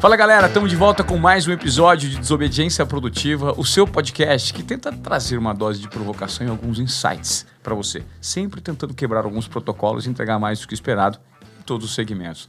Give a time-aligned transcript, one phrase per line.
[0.00, 4.54] Fala galera, estamos de volta com mais um episódio de Desobediência Produtiva, o seu podcast
[4.54, 9.24] que tenta trazer uma dose de provocação e alguns insights para você, sempre tentando quebrar
[9.24, 11.18] alguns protocolos e entregar mais do que esperado
[11.58, 12.48] em todos os segmentos.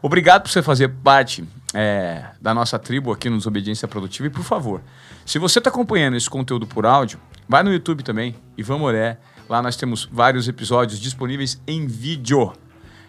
[0.00, 4.42] Obrigado por você fazer parte é, da nossa tribo aqui no Desobediência Produtiva e por
[4.42, 4.80] favor,
[5.26, 9.60] se você está acompanhando esse conteúdo por áudio, vai no YouTube também, Ivan Moré, lá
[9.60, 12.50] nós temos vários episódios disponíveis em vídeo.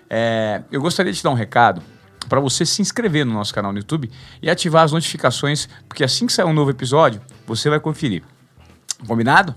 [0.09, 1.81] É, eu gostaria de te dar um recado
[2.27, 4.09] para você se inscrever no nosso canal no YouTube
[4.41, 8.23] e ativar as notificações, porque assim que sair um novo episódio, você vai conferir.
[9.07, 9.55] Combinado?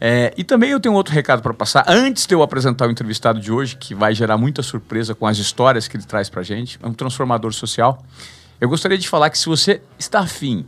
[0.00, 1.84] É, e também eu tenho outro recado para passar.
[1.86, 5.38] Antes de eu apresentar o entrevistado de hoje, que vai gerar muita surpresa com as
[5.38, 8.04] histórias que ele traz para gente, é um transformador social.
[8.60, 10.66] Eu gostaria de falar que se você está afim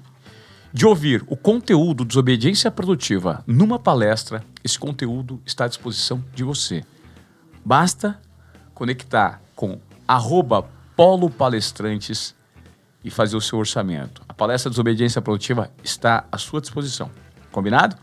[0.72, 6.84] de ouvir o conteúdo Desobediência Produtiva numa palestra, esse conteúdo está à disposição de você.
[7.64, 8.20] Basta
[8.72, 12.34] conectar com arroba Polo Palestrantes
[13.04, 14.22] e fazer o seu orçamento.
[14.28, 17.10] A palestra Desobediência Produtiva está à sua disposição.
[17.52, 17.96] Combinado?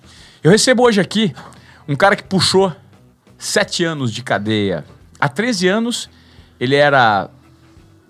[0.43, 1.33] Eu recebo hoje aqui
[1.87, 2.73] um cara que puxou
[3.37, 4.85] sete anos de cadeia.
[5.19, 6.09] Há 13 anos,
[6.59, 7.29] ele era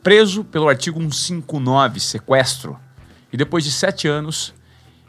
[0.04, 2.78] preso pelo artigo 159, sequestro.
[3.32, 4.54] E depois de sete anos,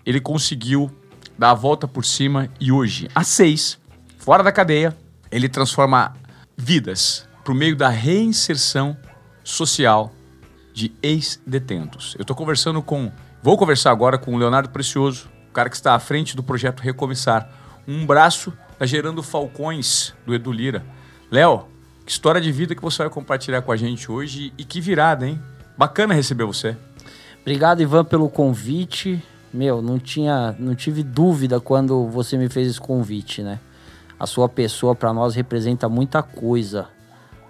[0.07, 0.91] ele conseguiu
[1.37, 3.79] dar a volta por cima e hoje, há seis,
[4.19, 4.97] fora da cadeia,
[5.31, 6.15] ele transforma
[6.57, 8.97] vidas por meio da reinserção
[9.45, 10.13] social
[10.73, 12.15] de ex-detentos.
[12.19, 13.11] Eu estou conversando com.
[13.43, 16.81] Vou conversar agora com o Leonardo Precioso, o cara que está à frente do projeto
[16.81, 17.49] Recomeçar.
[17.87, 20.85] Um braço da Gerando Falcões, do Edu Lira.
[21.31, 21.67] Léo,
[22.05, 25.27] que história de vida que você vai compartilhar com a gente hoje e que virada,
[25.27, 25.41] hein?
[25.77, 26.77] Bacana receber você.
[27.41, 29.23] Obrigado, Ivan, pelo convite.
[29.53, 33.59] Meu, não tinha, não tive dúvida quando você me fez esse convite, né?
[34.19, 36.89] A sua pessoa para nós representa muita coisa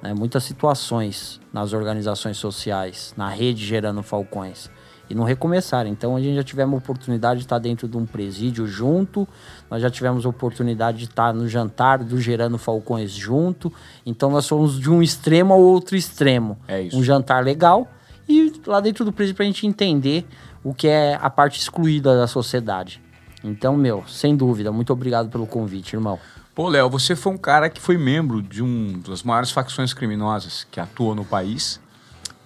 [0.03, 4.70] né, muitas situações nas organizações sociais, na rede gerando falcões
[5.09, 5.86] e não recomeçar.
[5.86, 9.28] Então a gente já tivemos oportunidade de estar dentro de um presídio junto,
[9.71, 13.72] nós já tivemos oportunidade de estar no jantar do Gerando Falcões junto.
[14.04, 16.59] Então nós fomos de um extremo ao outro extremo.
[16.66, 16.97] É isso.
[16.97, 17.88] Um jantar legal
[18.28, 20.27] e lá dentro do presídio para a gente entender
[20.65, 23.03] o que é a parte excluída da sociedade.
[23.44, 26.19] Então, meu, sem dúvida, muito obrigado pelo convite, irmão.
[26.55, 30.67] Pô, Léo, você foi um cara que foi membro de uma das maiores facções criminosas
[30.71, 31.81] que atuou no país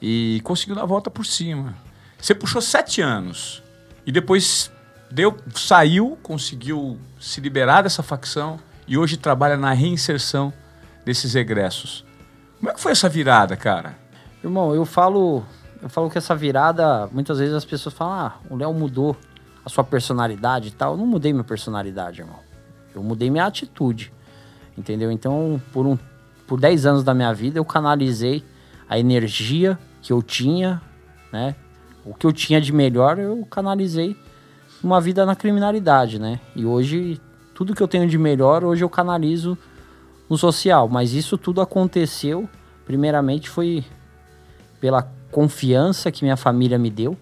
[0.00, 1.74] e conseguiu dar a volta por cima.
[2.16, 3.60] Você puxou sete anos
[4.06, 4.70] e depois
[5.10, 10.52] deu, saiu, conseguiu se liberar dessa facção e hoje trabalha na reinserção
[11.04, 12.04] desses egressos.
[12.60, 13.98] Como é que foi essa virada, cara?
[14.42, 15.44] Irmão, eu falo,
[15.82, 19.16] eu falo que essa virada, muitas vezes as pessoas falam: "Ah, o Léo mudou
[19.64, 20.92] a sua personalidade e tal".
[20.92, 22.45] Eu não mudei minha personalidade, irmão.
[22.96, 24.12] Eu mudei minha atitude,
[24.76, 25.10] entendeu?
[25.12, 25.98] Então, por, um,
[26.46, 28.42] por 10 anos da minha vida, eu canalizei
[28.88, 30.80] a energia que eu tinha,
[31.32, 31.54] né?
[32.04, 34.16] O que eu tinha de melhor, eu canalizei
[34.82, 36.40] uma vida na criminalidade, né?
[36.54, 37.20] E hoje,
[37.54, 39.58] tudo que eu tenho de melhor, hoje eu canalizo
[40.28, 40.88] no social.
[40.88, 42.48] Mas isso tudo aconteceu,
[42.84, 43.84] primeiramente, foi
[44.80, 47.16] pela confiança que minha família me deu,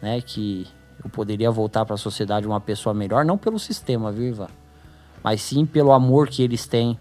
[0.00, 0.20] né?
[0.20, 0.66] Que
[1.02, 4.48] eu poderia voltar para a sociedade uma pessoa melhor, não pelo sistema, viu, Ivan?
[5.26, 6.96] Mas sim pelo amor que eles têm,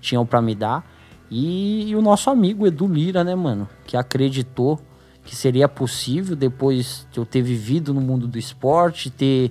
[0.00, 0.88] tinham para me dar.
[1.28, 4.80] E, e, o nosso amigo Edu Lira, né, mano, que acreditou
[5.24, 9.50] que seria possível depois de eu ter vivido no mundo do esporte, ter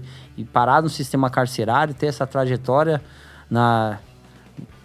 [0.54, 3.02] parado no sistema carcerário, ter essa trajetória
[3.52, 4.00] na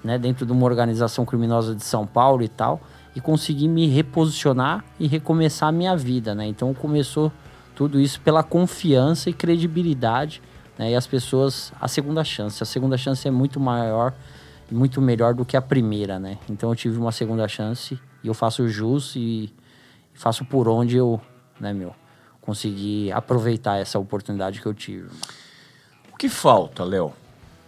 [0.03, 2.81] né, dentro de uma organização criminosa de São Paulo e tal,
[3.15, 6.45] e conseguir me reposicionar e recomeçar a minha vida, né?
[6.47, 7.31] Então começou
[7.77, 10.43] tudo isso pela confiança e credibilidade
[10.79, 10.93] né?
[10.93, 12.63] E as pessoas, a segunda chance.
[12.63, 14.15] A segunda chance é muito maior
[14.71, 16.39] e muito melhor do que a primeira, né?
[16.49, 19.53] Então eu tive uma segunda chance e eu faço jus e
[20.15, 21.21] faço por onde eu,
[21.61, 21.95] né, meu,
[22.41, 25.09] consegui aproveitar essa oportunidade que eu tive.
[26.13, 27.13] O que falta, Léo,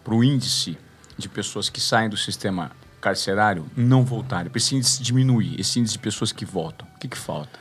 [0.04, 0.78] para o índice
[1.16, 4.50] de pessoas que saem do sistema carcerário não voltarem?
[4.50, 7.58] Para esse índice diminuir, esse índice de pessoas que voltam, o que, que falta?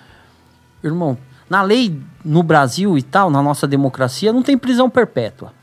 [0.83, 1.17] Irmão,
[1.49, 5.53] na lei no Brasil e tal, na nossa democracia, não tem prisão perpétua.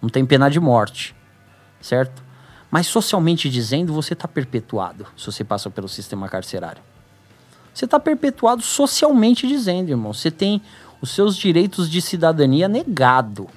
[0.00, 1.14] Não tem pena de morte.
[1.80, 2.22] Certo?
[2.70, 6.82] Mas socialmente dizendo, você está perpetuado se você passa pelo sistema carcerário.
[7.72, 10.12] Você está perpetuado socialmente dizendo, irmão.
[10.12, 10.60] Você tem
[11.00, 13.48] os seus direitos de cidadania negado.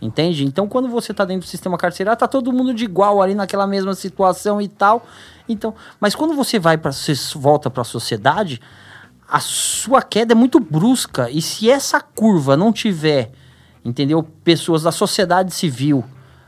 [0.00, 0.44] Entende?
[0.44, 3.66] Então, quando você está dentro do sistema carcerário, tá todo mundo de igual ali naquela
[3.66, 5.06] mesma situação e tal.
[5.48, 6.90] Então, mas quando você vai para
[7.34, 8.60] volta para a sociedade,
[9.28, 11.30] a sua queda é muito brusca.
[11.30, 13.32] E se essa curva não tiver,
[13.84, 14.22] entendeu?
[14.22, 16.04] Pessoas da sociedade civil,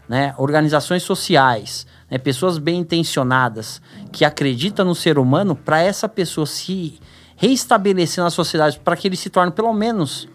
[0.08, 0.34] né?
[0.38, 2.18] organizações sociais, né?
[2.18, 3.82] pessoas bem intencionadas
[4.12, 6.98] que acreditam no ser humano, para essa pessoa se
[7.36, 10.28] reestabelecer na sociedade para que ele se torne pelo menos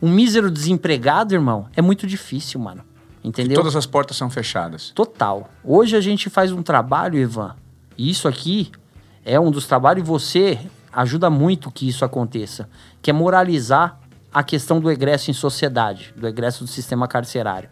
[0.00, 2.84] um mísero desempregado, irmão, é muito difícil, mano.
[3.22, 3.56] Entendeu?
[3.56, 4.90] Todas as portas são fechadas.
[4.90, 5.48] Total.
[5.64, 7.56] Hoje a gente faz um trabalho, Ivan,
[7.96, 8.70] e isso aqui
[9.24, 10.58] é um dos trabalhos e você
[10.94, 12.68] ajuda muito que isso aconteça,
[13.02, 13.98] que é moralizar
[14.32, 17.68] a questão do egresso em sociedade, do egresso do sistema carcerário.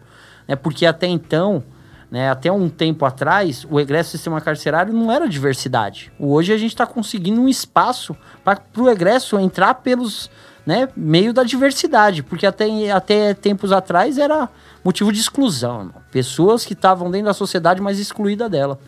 [0.47, 0.55] Né?
[0.55, 1.63] Porque até então,
[2.09, 6.11] né, até um tempo atrás, o egresso do sistema carcerário não era diversidade.
[6.19, 10.29] Hoje a gente está conseguindo um espaço para o egresso entrar pelos
[10.65, 14.49] né, meio da diversidade, porque até, até tempos atrás era
[14.83, 15.79] motivo de exclusão.
[15.79, 15.95] Irmão.
[16.11, 18.79] Pessoas que estavam dentro da sociedade, mas excluída dela.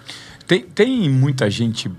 [0.48, 1.92] Tem, tem muita gente.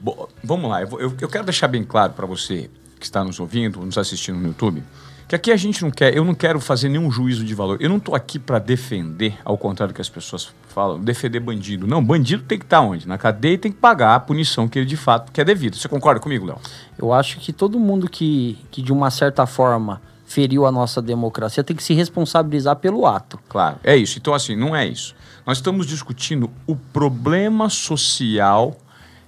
[0.43, 3.99] Vamos lá, eu, eu, quero deixar bem claro para você que está nos ouvindo, nos
[3.99, 4.83] assistindo no YouTube,
[5.29, 7.79] que aqui a gente não quer, eu não quero fazer nenhum juízo de valor.
[7.81, 11.87] Eu não estou aqui para defender, ao contrário do que as pessoas falam, defender bandido.
[11.87, 13.09] Não, bandido tem que estar tá onde?
[13.09, 15.77] Na cadeia e tem que pagar a punição que ele de fato quer devido.
[15.77, 16.59] Você concorda comigo, Léo?
[16.97, 21.63] Eu acho que todo mundo que, que de uma certa forma feriu a nossa democracia
[21.63, 23.39] tem que se responsabilizar pelo ato.
[23.49, 24.19] Claro, é isso.
[24.19, 25.15] Então, assim, não é isso.
[25.47, 28.77] Nós estamos discutindo o problema social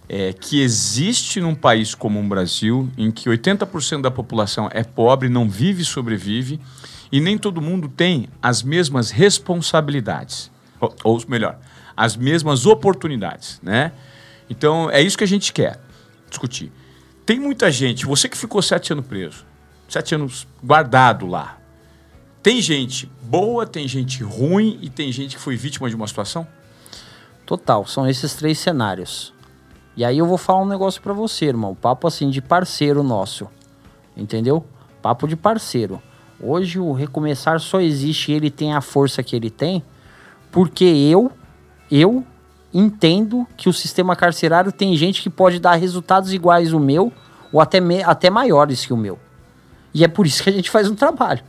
[0.08, 5.28] é, que existe num país como o Brasil, em que 80% da população é pobre,
[5.28, 6.60] não vive e sobrevive,
[7.12, 10.50] e nem todo mundo tem as mesmas responsabilidades.
[10.80, 11.58] Ou, ou melhor,
[11.96, 13.92] as mesmas oportunidades, né?
[14.50, 15.78] Então, é isso que a gente quer
[16.28, 16.72] discutir.
[17.26, 19.44] Tem muita gente, você que ficou sete anos preso,
[19.88, 21.58] sete anos guardado lá.
[22.42, 26.46] Tem gente boa, tem gente ruim e tem gente que foi vítima de uma situação?
[27.44, 29.32] Total, são esses três cenários.
[29.96, 31.74] E aí eu vou falar um negócio para você, irmão.
[31.74, 33.48] Papo assim de parceiro nosso.
[34.16, 34.64] Entendeu?
[35.02, 36.00] Papo de parceiro.
[36.40, 39.82] Hoje o recomeçar só existe, ele tem a força que ele tem,
[40.52, 41.32] porque eu,
[41.90, 42.24] eu
[42.72, 47.12] entendo que o sistema carcerário tem gente que pode dar resultados iguais ao meu,
[47.52, 49.18] ou até, até maiores que o meu.
[49.92, 51.42] E é por isso que a gente faz um trabalho.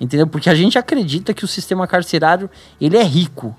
[0.00, 0.26] Entendeu?
[0.26, 2.48] Porque a gente acredita que o sistema carcerário,
[2.80, 3.54] ele é rico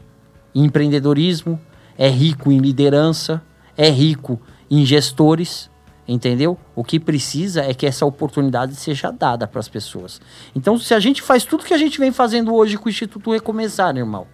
[0.56, 1.60] em empreendedorismo,
[1.98, 3.42] é rico em liderança,
[3.78, 5.70] é rico em gestores,
[6.08, 6.58] entendeu?
[6.76, 10.20] O que precisa é que essa oportunidade seja dada para as pessoas.
[10.56, 13.32] Então, se a gente faz tudo que a gente vem fazendo hoje com o Instituto
[13.32, 14.26] Recomeçar, irmão,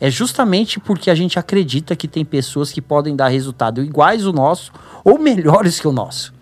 [0.00, 4.32] é justamente porque a gente acredita que tem pessoas que podem dar resultado iguais ao
[4.32, 4.72] nosso
[5.04, 6.34] ou melhores que o nosso.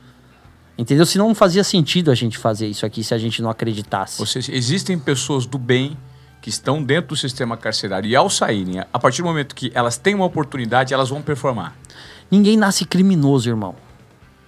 [0.82, 1.06] Entendeu?
[1.06, 4.20] Se não fazia sentido a gente fazer isso aqui se a gente não acreditasse.
[4.20, 5.96] Ou seja, existem pessoas do bem
[6.40, 9.96] que estão dentro do sistema carcerário e ao saírem, a partir do momento que elas
[9.96, 11.76] têm uma oportunidade, elas vão performar.
[12.28, 13.76] Ninguém nasce criminoso, irmão.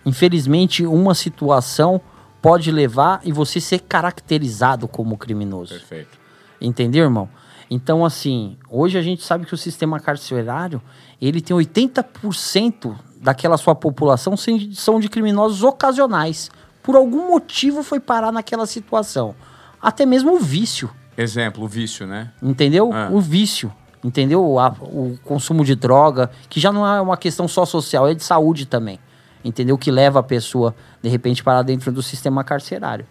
[0.05, 2.01] Infelizmente, uma situação
[2.43, 5.75] pode levar e você ser caracterizado como criminoso.
[5.75, 6.19] Perfeito.
[6.61, 7.29] Entendeu, irmão?
[7.71, 10.83] Então, assim, hoje a gente sabe que o sistema carcerário,
[11.23, 12.93] ele tem 80%
[13.25, 16.50] daquela sua população são de criminosos ocasionais.
[16.82, 19.35] Por algum motivo foi parar naquela situação.
[19.81, 20.91] Até mesmo o vício.
[21.17, 22.31] Exemplo, o vício, né?
[22.43, 22.93] Entendeu?
[22.93, 23.09] Ah.
[23.11, 23.73] O vício.
[24.05, 24.44] Entendeu?
[24.44, 28.67] O, consumo de droga, que já não é uma questão só social, é de saúde
[28.67, 28.99] também.
[29.43, 29.79] Entendeu?
[29.79, 33.06] Que leva a pessoa, de repente, para dentro do sistema carcerário.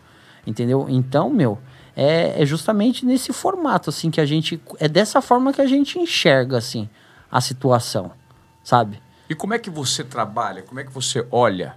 [0.45, 0.85] Entendeu?
[0.87, 1.57] Então, meu,
[1.95, 4.61] é, é justamente nesse formato, assim, que a gente.
[4.79, 6.87] É dessa forma que a gente enxerga, assim,
[7.31, 8.11] a situação,
[8.63, 9.01] sabe?
[9.33, 10.61] E como é que você trabalha?
[10.61, 11.75] Como é que você olha?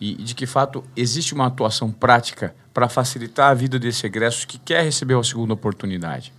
[0.00, 4.56] E de que fato existe uma atuação prática para facilitar a vida desse egresso que
[4.56, 6.32] quer receber a segunda oportunidade?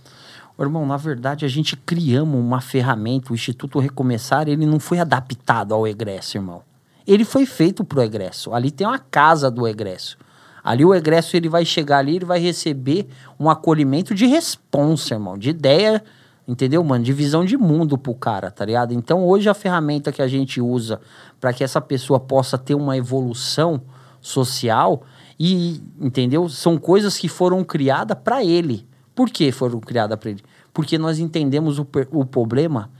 [0.58, 5.74] Irmão, na verdade, a gente criamos uma ferramenta, o Instituto Recomeçar, ele não foi adaptado
[5.74, 6.64] ao egresso, irmão.
[7.06, 8.52] Ele foi feito para o egresso.
[8.52, 10.18] Ali tem uma casa do egresso.
[10.64, 13.06] Ali o egresso ele vai chegar ali, ele vai receber
[13.38, 16.02] um acolhimento de responsa, irmão, de ideia
[16.46, 17.04] Entendeu, mano?
[17.04, 18.92] Divisão de mundo pro cara, tá ligado?
[18.92, 21.00] Então, hoje a ferramenta que a gente usa
[21.40, 23.82] para que essa pessoa possa ter uma evolução
[24.20, 25.02] social
[25.38, 26.48] e, entendeu?
[26.48, 28.86] São coisas que foram criadas para ele.
[29.14, 30.42] Por que foram criadas para ele?
[30.72, 32.90] Porque nós entendemos o, o problema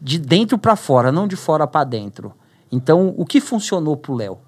[0.00, 2.32] de dentro para fora, não de fora para dentro.
[2.70, 4.38] Então, o que funcionou pro Léo?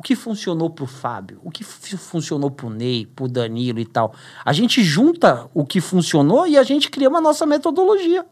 [0.00, 4.14] O que funcionou pro Fábio, o que funcionou pro Ney, pro Danilo e tal.
[4.42, 8.24] A gente junta o que funcionou e a gente cria uma nossa metodologia.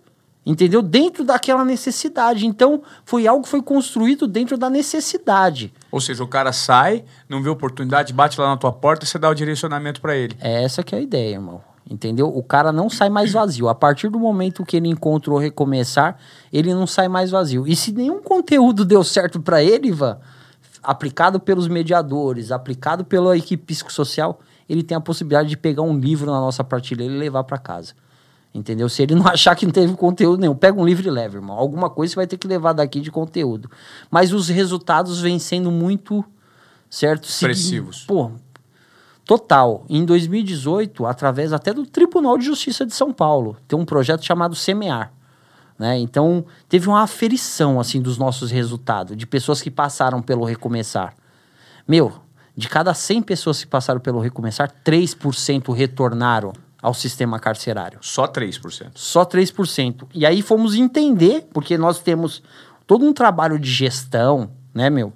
[0.46, 0.80] Entendeu?
[0.80, 2.46] Dentro daquela necessidade.
[2.46, 5.70] Então, foi algo que foi construído dentro da necessidade.
[5.92, 9.18] Ou seja, o cara sai, não vê oportunidade, bate lá na tua porta e você
[9.18, 10.34] dá o direcionamento para ele.
[10.40, 11.60] É essa que é a ideia, irmão.
[11.90, 12.34] Entendeu?
[12.34, 13.68] O cara não sai mais vazio.
[13.68, 16.16] A partir do momento que ele encontrou recomeçar,
[16.50, 17.66] ele não sai mais vazio.
[17.66, 20.18] E se nenhum conteúdo deu certo para ele, Ivan,
[20.82, 26.30] aplicado pelos mediadores, aplicado pela equipe psicossocial, ele tem a possibilidade de pegar um livro
[26.30, 27.94] na nossa prateleira e levar para casa.
[28.54, 28.88] Entendeu?
[28.88, 31.56] Se ele não achar que não teve conteúdo nenhum, pega um livro e leva, irmão.
[31.56, 33.70] Alguma coisa você vai ter que levar daqui de conteúdo.
[34.10, 36.24] Mas os resultados vêm sendo muito
[36.90, 37.28] certo?
[37.28, 38.04] Expressivos.
[38.06, 38.32] Pô,
[39.24, 39.84] total.
[39.88, 44.54] Em 2018, através até do Tribunal de Justiça de São Paulo, tem um projeto chamado
[44.54, 45.12] Semear.
[45.78, 45.98] Né?
[45.98, 51.14] Então, teve uma aferição assim dos nossos resultados, de pessoas que passaram pelo Recomeçar.
[51.86, 52.20] Meu,
[52.56, 57.98] de cada 100 pessoas que passaram pelo Recomeçar, 3% retornaram ao sistema carcerário.
[58.02, 58.90] Só 3%.
[58.94, 60.08] Só 3%.
[60.12, 62.42] E aí fomos entender, porque nós temos
[62.86, 65.12] todo um trabalho de gestão, né, meu?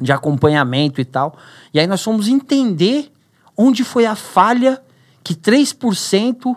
[0.00, 1.36] De acompanhamento e tal.
[1.72, 3.12] E aí nós fomos entender
[3.56, 4.82] onde foi a falha
[5.22, 6.54] que 3%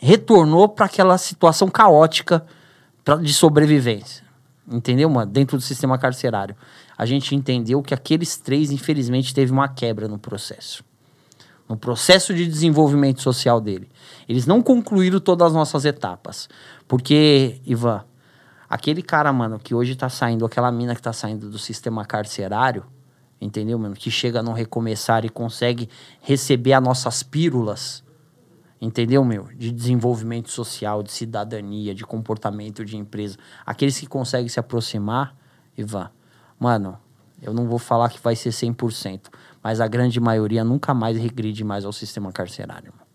[0.00, 2.44] retornou para aquela situação caótica
[3.04, 4.24] pra, de sobrevivência.
[4.66, 5.30] Entendeu, mano?
[5.30, 6.56] Dentro do sistema carcerário.
[6.96, 10.82] A gente entendeu que aqueles três, infelizmente, teve uma quebra no processo
[11.70, 13.88] no processo de desenvolvimento social dele.
[14.28, 16.48] Eles não concluíram todas as nossas etapas.
[16.88, 18.04] Porque, Ivan,
[18.68, 22.82] aquele cara, mano, que hoje tá saindo, aquela mina que tá saindo do sistema carcerário,
[23.40, 23.94] entendeu, mano?
[23.94, 25.88] Que chega a não recomeçar e consegue
[26.20, 28.02] receber as nossas pílulas,
[28.80, 29.48] entendeu, meu?
[29.54, 33.36] De desenvolvimento social, de cidadania, de comportamento de empresa.
[33.66, 35.36] Aqueles que conseguem se aproximar,
[35.76, 36.10] Ivan,
[36.58, 36.98] mano,
[37.42, 39.28] eu não vou falar que vai ser 100%,
[39.62, 43.06] mas a grande maioria nunca mais regride mais ao sistema carcerário, mano.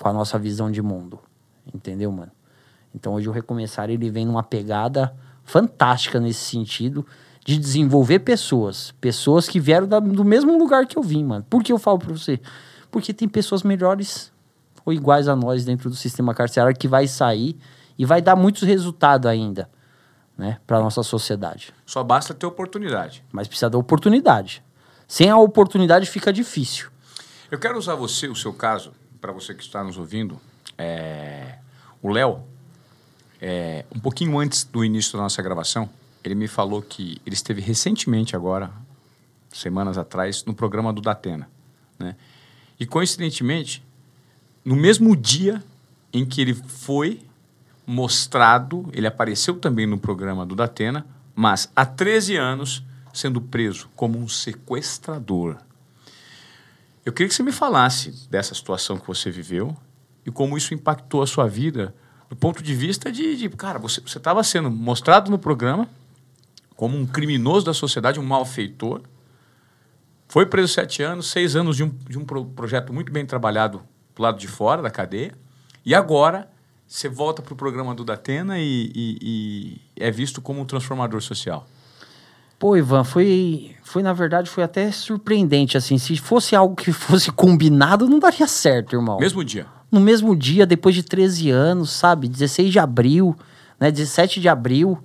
[0.00, 1.18] com a nossa visão de mundo,
[1.72, 2.32] entendeu, mano?
[2.94, 5.14] Então hoje o Recomeçar ele vem numa pegada
[5.44, 7.06] fantástica nesse sentido
[7.44, 11.44] de desenvolver pessoas, pessoas que vieram da, do mesmo lugar que eu vim, mano.
[11.48, 12.40] Por que eu falo para você?
[12.90, 14.32] Porque tem pessoas melhores
[14.88, 17.56] ou iguais a nós dentro do sistema carcerário que vai sair
[17.98, 19.68] e vai dar muitos resultados ainda,
[20.36, 21.74] né, para nossa sociedade.
[21.84, 23.22] Só basta ter oportunidade.
[23.30, 24.62] Mas precisa da oportunidade.
[25.06, 26.88] Sem a oportunidade fica difícil.
[27.50, 30.40] Eu quero usar você, o seu caso, para você que está nos ouvindo.
[30.76, 31.58] É...
[32.02, 32.42] O Léo,
[33.40, 33.84] é...
[33.94, 35.88] um pouquinho antes do início da nossa gravação,
[36.24, 38.70] ele me falou que ele esteve recentemente agora,
[39.50, 41.48] semanas atrás, no programa do Datena.
[41.98, 42.16] Né?
[42.78, 43.82] E coincidentemente,
[44.64, 45.62] no mesmo dia
[46.12, 47.22] em que ele foi
[47.86, 54.18] mostrado, ele apareceu também no programa do Datena, mas há 13 anos sendo preso como
[54.18, 55.56] um sequestrador.
[57.04, 59.74] Eu queria que você me falasse dessa situação que você viveu
[60.26, 61.94] e como isso impactou a sua vida
[62.28, 65.88] do ponto de vista de, de cara, você estava sendo mostrado no programa
[66.76, 69.00] como um criminoso da sociedade, um malfeitor,
[70.28, 73.82] foi preso sete anos, seis anos de um, de um pro, projeto muito bem trabalhado
[74.18, 75.32] do lado de fora da cadeia,
[75.86, 76.50] e agora
[76.86, 81.22] você volta para o programa do Datena e, e, e é visto como um transformador
[81.22, 81.66] social.
[82.58, 85.96] Pô, Ivan, foi, foi na verdade, foi até surpreendente, assim.
[85.96, 89.18] Se fosse algo que fosse combinado, não daria certo, irmão.
[89.18, 89.66] Mesmo dia?
[89.90, 92.28] No mesmo dia, depois de 13 anos, sabe?
[92.28, 93.36] 16 de abril,
[93.78, 93.90] né?
[93.90, 94.98] 17 de abril.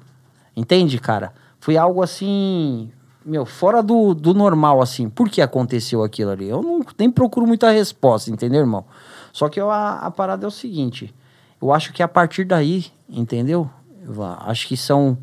[0.56, 1.32] Entende, cara?
[1.60, 2.92] Foi algo assim,
[3.26, 5.10] meu, fora do, do normal, assim.
[5.10, 6.50] Por que aconteceu aquilo ali?
[6.50, 8.86] Eu não, nem procuro muita resposta, entendeu, irmão?
[9.32, 11.14] Só que eu, a, a parada é o seguinte.
[11.62, 13.70] Eu acho que a partir daí, entendeu?
[14.04, 15.18] Ivan, acho que são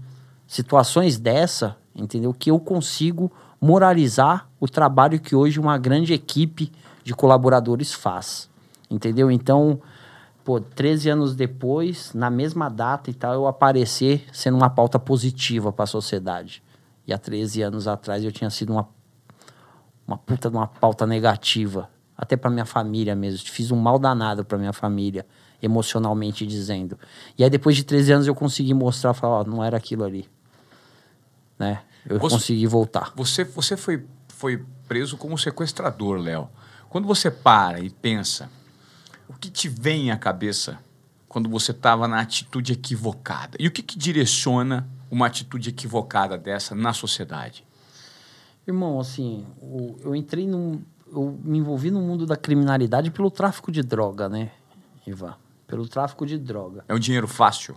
[0.47, 2.33] situações dessa entendeu?
[2.33, 3.31] Que eu consigo
[3.61, 6.73] moralizar o trabalho que hoje uma grande equipe
[7.05, 8.49] de colaboradores faz,
[8.91, 9.31] entendeu?
[9.31, 9.81] Então,
[10.45, 15.73] pô, 13 anos depois, na mesma data e tal, eu aparecer sendo uma pauta positiva
[15.73, 16.63] para a sociedade.
[17.11, 18.89] E há 13 anos atrás eu tinha sido uma,
[20.07, 23.49] uma puta de uma pauta negativa, até para minha família mesmo.
[23.49, 25.27] Fiz um mal danado para minha família,
[25.61, 26.97] emocionalmente dizendo.
[27.37, 30.31] E aí depois de 13 anos eu consegui mostrar, falar, ó, não era aquilo ali.
[31.59, 31.83] Né?
[32.09, 33.13] Eu você, consegui voltar.
[33.17, 36.49] Você, você foi, foi preso como sequestrador, Léo.
[36.89, 38.49] Quando você para e pensa,
[39.29, 40.79] o que te vem à cabeça
[41.29, 43.57] quando você estava na atitude equivocada?
[43.59, 47.67] E o que, que direciona uma atitude equivocada dessa na sociedade?
[48.67, 49.47] Irmão, assim,
[50.05, 50.81] eu entrei num.
[51.13, 54.53] Eu me envolvi no mundo da criminalidade pelo tráfico de droga, né,
[55.07, 55.35] Ivan?
[55.67, 56.85] Pelo tráfico de droga.
[56.89, 57.75] É um dinheiro fácil?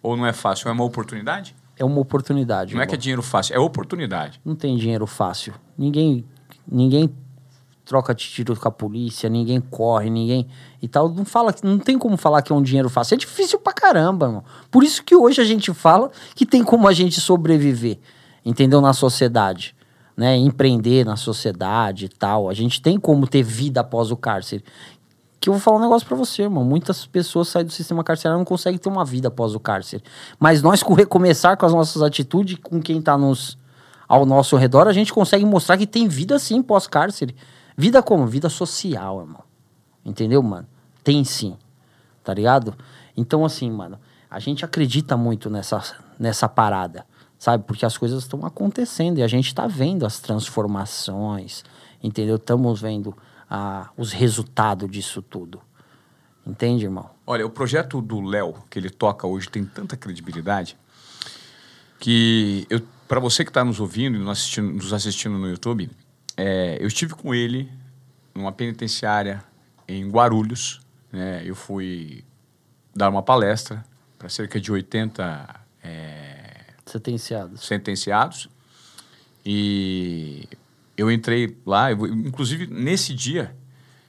[0.00, 0.68] Ou não é fácil?
[0.68, 1.56] É uma oportunidade?
[1.76, 2.74] é uma oportunidade.
[2.74, 2.84] Não irmão.
[2.84, 4.40] é que é dinheiro fácil, é oportunidade.
[4.44, 5.54] Não tem dinheiro fácil.
[5.76, 6.24] Ninguém,
[6.66, 7.12] ninguém
[7.84, 10.46] troca de tiro com a polícia, ninguém corre, ninguém
[10.80, 11.08] e tal.
[11.08, 13.14] Não fala, não tem como falar que é um dinheiro fácil.
[13.14, 14.44] É difícil pra caramba, irmão.
[14.70, 17.98] Por isso que hoje a gente fala que tem como a gente sobreviver,
[18.44, 18.80] entendeu?
[18.80, 19.74] Na sociedade,
[20.16, 20.36] né?
[20.36, 22.48] Empreender na sociedade e tal.
[22.48, 24.64] A gente tem como ter vida após o cárcere
[25.42, 26.62] que eu vou falar um negócio para você, irmão.
[26.62, 30.02] Muitas pessoas saem do sistema carcerário e não conseguem ter uma vida após o cárcere.
[30.38, 33.58] Mas nós, com recomeçar com as nossas atitudes, com quem tá nos,
[34.06, 37.34] ao nosso redor, a gente consegue mostrar que tem vida sim pós-cárcere.
[37.76, 38.26] Vida como?
[38.26, 39.42] Vida social, irmão.
[40.04, 40.66] Entendeu, mano?
[41.02, 41.56] Tem sim.
[42.22, 42.74] Tá ligado?
[43.16, 43.98] Então, assim, mano,
[44.30, 45.82] a gente acredita muito nessa,
[46.18, 47.06] nessa parada,
[47.38, 47.64] sabe?
[47.64, 51.64] Porque as coisas estão acontecendo e a gente está vendo as transformações,
[52.02, 52.36] entendeu?
[52.36, 53.16] Estamos vendo
[53.50, 55.60] ah, os resultados disso tudo.
[56.46, 57.10] Entende, irmão?
[57.26, 60.76] Olha, o projeto do Léo, que ele toca hoje, tem tanta credibilidade
[62.00, 62.66] que
[63.06, 65.88] para você que está nos ouvindo e nos assistindo no YouTube,
[66.36, 67.70] é, eu estive com ele
[68.34, 69.42] numa penitenciária
[69.86, 70.80] em Guarulhos.
[71.10, 71.42] Né?
[71.44, 72.24] Eu fui
[72.94, 73.84] dar uma palestra
[74.18, 77.66] para cerca de 80 é, sentenciados.
[77.66, 78.48] sentenciados.
[79.44, 80.48] E
[80.96, 83.54] eu entrei lá, eu, inclusive nesse dia,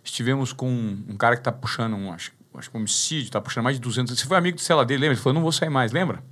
[0.04, 3.64] estivemos com um cara que está puxando um, acho, acho que um homicídio, está puxando
[3.64, 4.18] mais de 200.
[4.18, 5.16] Você foi amigo de cela dele, lembra?
[5.16, 6.24] Ele falou, não vou sair mais, lembra?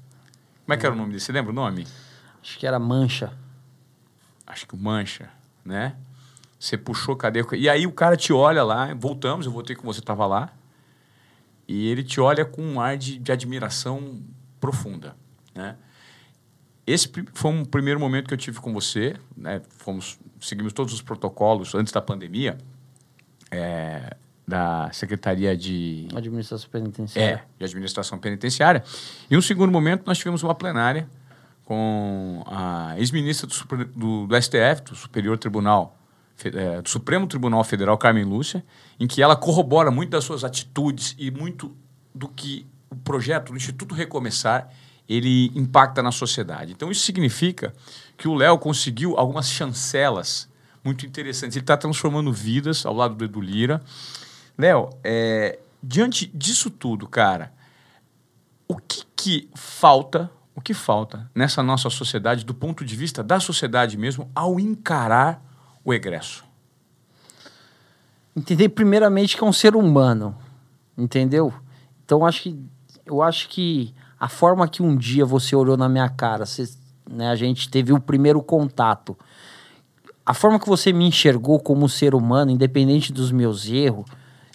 [0.65, 1.19] Como é que era o nome dele?
[1.19, 1.87] Você lembra o nome?
[2.41, 3.33] Acho que era Mancha.
[4.45, 5.29] Acho que o Mancha,
[5.63, 5.95] né?
[6.59, 7.43] Você puxou, cadê?
[7.53, 10.53] E aí o cara te olha lá, voltamos, eu voltei com você, estava lá.
[11.67, 14.21] E ele te olha com um ar de, de admiração
[14.59, 15.15] profunda,
[15.55, 15.75] né?
[16.85, 19.61] Esse foi um primeiro momento que eu tive com você, né?
[19.69, 22.57] Fomos, seguimos todos os protocolos antes da pandemia,
[23.49, 24.15] é,
[24.47, 26.07] da Secretaria de...
[26.13, 27.35] Administração Penitenciária.
[27.35, 28.83] É, de Administração Penitenciária.
[29.29, 31.07] E um segundo momento, nós tivemos uma plenária
[31.71, 35.97] com a ex-ministra do, do, do, STF, do Superior Tribunal,
[36.43, 38.61] é, do Supremo Tribunal Federal, Carmen Lúcia,
[38.99, 41.73] em que ela corrobora muito das suas atitudes e muito
[42.13, 44.69] do que o projeto do Instituto Recomeçar
[45.07, 46.73] ele impacta na sociedade.
[46.73, 47.73] Então isso significa
[48.17, 50.49] que o Léo conseguiu algumas chancelas
[50.83, 51.55] muito interessantes.
[51.55, 53.81] Ele está transformando vidas ao lado do Edu Lira.
[54.57, 57.53] Léo, é, diante disso tudo, cara,
[58.67, 63.39] o que, que falta o que falta nessa nossa sociedade, do ponto de vista da
[63.39, 65.43] sociedade mesmo, ao encarar
[65.83, 66.43] o egresso?
[68.35, 70.35] Entender primeiramente que é um ser humano,
[70.97, 71.53] entendeu?
[72.03, 72.59] Então acho que
[73.05, 76.69] eu acho que a forma que um dia você olhou na minha cara, você,
[77.09, 79.17] né, a gente teve o primeiro contato,
[80.25, 84.05] a forma que você me enxergou como ser humano, independente dos meus erros,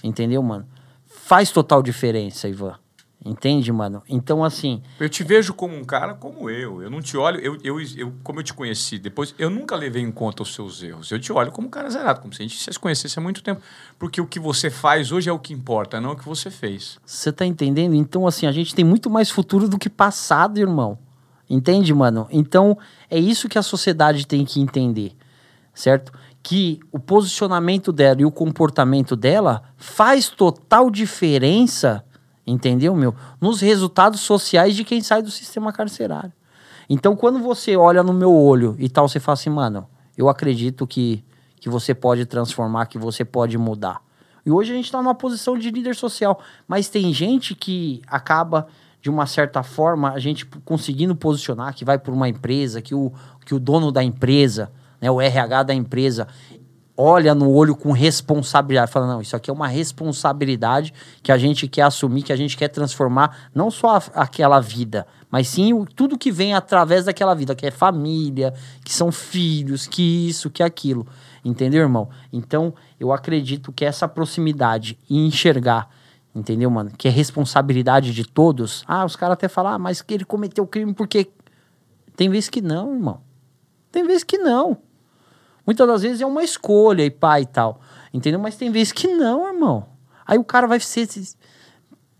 [0.03, 0.67] entendeu, mano?
[1.07, 2.79] Faz total diferença, Ivan.
[3.27, 4.05] Entende, mano?
[4.09, 4.81] Então, assim.
[5.01, 6.81] Eu te vejo como um cara como eu.
[6.81, 7.41] Eu não te olho.
[7.41, 10.81] Eu, eu, eu, como eu te conheci depois, eu nunca levei em conta os seus
[10.81, 11.11] erros.
[11.11, 13.43] Eu te olho como um cara zerado, como se a gente se conhecesse há muito
[13.43, 13.61] tempo.
[13.99, 17.01] Porque o que você faz hoje é o que importa, não o que você fez.
[17.05, 17.95] Você tá entendendo?
[17.95, 20.97] Então, assim, a gente tem muito mais futuro do que passado, irmão.
[21.51, 22.29] Entende, mano?
[22.31, 22.79] Então,
[23.11, 25.17] é isso que a sociedade tem que entender,
[25.75, 26.13] certo?
[26.45, 32.05] Que o posicionamento dela e o comportamento dela faz total diferença
[32.47, 33.15] Entendeu, meu?
[33.41, 36.33] Nos resultados sociais de quem sai do sistema carcerário.
[36.89, 40.87] Então, quando você olha no meu olho e tal, você fala assim, mano, eu acredito
[40.87, 41.25] que,
[41.59, 44.01] que você pode transformar, que você pode mudar.
[44.45, 48.69] E hoje a gente está numa posição de líder social, mas tem gente que acaba,
[49.03, 53.13] de uma certa forma, a gente conseguindo posicionar, que vai por uma empresa, que o,
[53.45, 56.29] que o dono da empresa, né, o RH da empresa,
[56.97, 61.69] olha no olho com responsabilidade, fala, não, isso aqui é uma responsabilidade que a gente
[61.69, 65.85] quer assumir, que a gente quer transformar, não só a, aquela vida, mas sim o,
[65.85, 70.63] tudo que vem através daquela vida, que é família, que são filhos, que isso, que
[70.63, 71.07] aquilo.
[71.45, 72.09] Entendeu, irmão?
[72.33, 75.89] Então, eu acredito que essa proximidade e enxergar,
[76.35, 76.91] entendeu, mano?
[76.97, 78.83] Que é responsabilidade de todos.
[78.87, 81.29] Ah, os caras até falam, ah, mas que ele cometeu crime porque.
[82.17, 83.21] Tem vezes que não, irmão.
[83.93, 84.79] Tem vezes que não.
[85.67, 87.81] Muitas das vezes é uma escolha e pai e tal.
[88.15, 88.39] Entendeu?
[88.39, 89.87] Mas tem vezes que não, irmão.
[90.25, 91.09] Aí o cara vai ser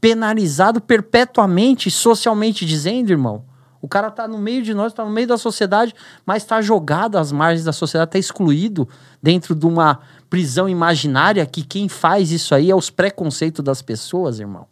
[0.01, 3.45] penalizado perpetuamente, socialmente dizendo, irmão.
[3.81, 7.17] O cara tá no meio de nós, tá no meio da sociedade, mas tá jogado
[7.17, 8.89] às margens da sociedade, tá excluído
[9.23, 14.41] dentro de uma prisão imaginária que quem faz isso aí é os preconceitos das pessoas,
[14.41, 14.67] irmão.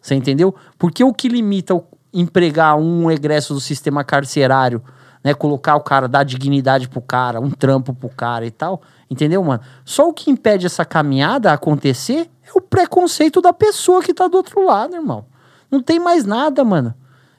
[0.00, 0.54] Você entendeu?
[0.78, 4.82] Porque o que limita o empregar um egresso do sistema carcerário
[5.22, 5.34] né?
[5.34, 8.82] Colocar o cara, dar dignidade pro cara, um trampo pro cara e tal.
[9.10, 9.60] Entendeu, mano?
[9.84, 14.36] Só o que impede essa caminhada acontecer é o preconceito da pessoa que tá do
[14.36, 15.26] outro lado, irmão.
[15.70, 16.94] Não tem mais nada, mano.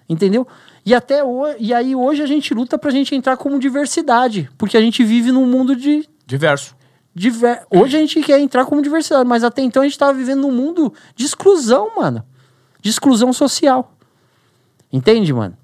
[0.08, 0.48] Entendeu?
[0.86, 4.76] E até hoje, e aí hoje a gente luta pra gente entrar como diversidade, porque
[4.76, 6.76] a gente vive num mundo de diverso.
[7.14, 7.66] Diver...
[7.70, 10.52] Hoje a gente quer entrar como diversidade, mas até então a gente tava vivendo num
[10.52, 12.24] mundo de exclusão, mano.
[12.82, 13.94] De exclusão social.
[14.92, 15.58] Entende, mano?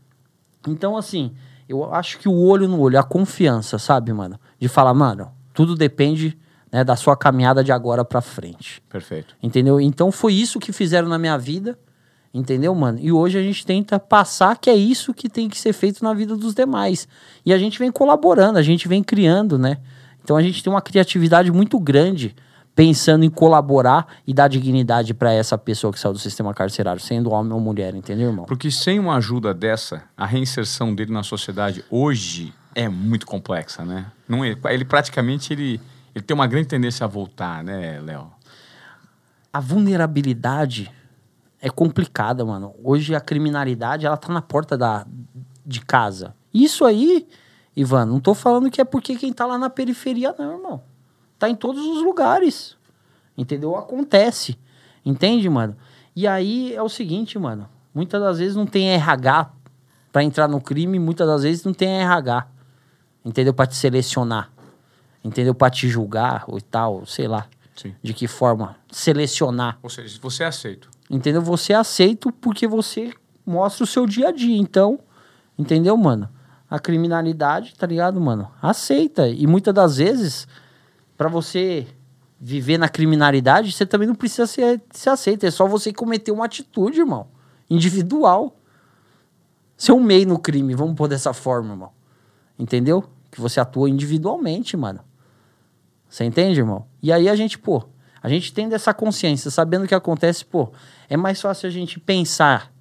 [0.67, 1.34] Então, assim,
[1.67, 4.39] eu acho que o olho no olho, a confiança, sabe, mano?
[4.60, 6.38] De falar, mano, tudo depende
[6.71, 8.82] né, da sua caminhada de agora para frente.
[8.89, 9.36] Perfeito.
[9.41, 9.80] Entendeu?
[9.80, 11.78] Então foi isso que fizeram na minha vida.
[12.34, 12.99] Entendeu, mano?
[13.01, 16.13] E hoje a gente tenta passar que é isso que tem que ser feito na
[16.13, 17.08] vida dos demais.
[17.45, 19.78] E a gente vem colaborando, a gente vem criando, né?
[20.21, 22.36] Então a gente tem uma criatividade muito grande
[22.75, 27.31] pensando em colaborar e dar dignidade para essa pessoa que saiu do sistema carcerário, sendo
[27.31, 28.45] homem ou mulher, entendeu, irmão?
[28.45, 34.07] Porque sem uma ajuda dessa, a reinserção dele na sociedade hoje é muito complexa, né?
[34.27, 35.79] Não é, ele praticamente ele,
[36.13, 38.29] ele tem uma grande tendência a voltar, né, Léo?
[39.53, 40.91] A vulnerabilidade
[41.61, 42.75] é complicada, mano.
[42.83, 45.07] Hoje a criminalidade, ela tá na porta da,
[45.65, 46.35] de casa.
[46.53, 47.25] Isso aí,
[47.73, 50.94] Ivan, não tô falando que é porque quem tá lá na periferia, não, irmão.
[51.38, 52.78] Tá em todos os lugares.
[53.38, 53.76] Entendeu?
[53.76, 54.58] Acontece.
[55.06, 55.76] Entende, mano?
[56.15, 57.69] E aí é o seguinte, mano.
[57.93, 59.52] Muitas das vezes não tem RH
[60.12, 62.48] para entrar no crime, muitas das vezes não tem RH.
[63.24, 63.54] Entendeu?
[63.54, 64.52] Para te selecionar.
[65.24, 65.54] Entendeu?
[65.54, 67.48] Para te julgar ou tal, sei lá.
[67.76, 67.93] Sim.
[68.02, 68.78] De que forma?
[68.89, 69.78] Selecionar.
[69.84, 70.89] Ou seja, você é aceito.
[71.10, 71.41] Entendeu?
[71.41, 73.13] Você é aceito porque você
[73.45, 74.58] mostra o seu dia a dia.
[74.58, 75.00] Então,
[75.58, 76.30] entendeu, mano?
[76.69, 78.50] A criminalidade, tá ligado, mano?
[78.62, 79.28] Aceita.
[79.28, 80.48] E muitas das vezes
[81.17, 81.88] para você
[82.39, 85.45] viver na criminalidade, você também não precisa ser, ser aceito.
[85.45, 87.28] É só você cometer uma atitude, irmão.
[87.69, 88.56] Individual.
[89.78, 91.91] Ser um meio no crime, vamos pôr dessa forma, irmão.
[92.58, 93.04] Entendeu?
[93.32, 95.01] Que você atua individualmente, mano.
[96.08, 96.86] Você entende, irmão?
[97.01, 97.84] E aí a gente, pô,
[98.21, 100.71] a gente tendo essa consciência, sabendo o que acontece, pô,
[101.10, 102.71] é mais fácil a gente pensar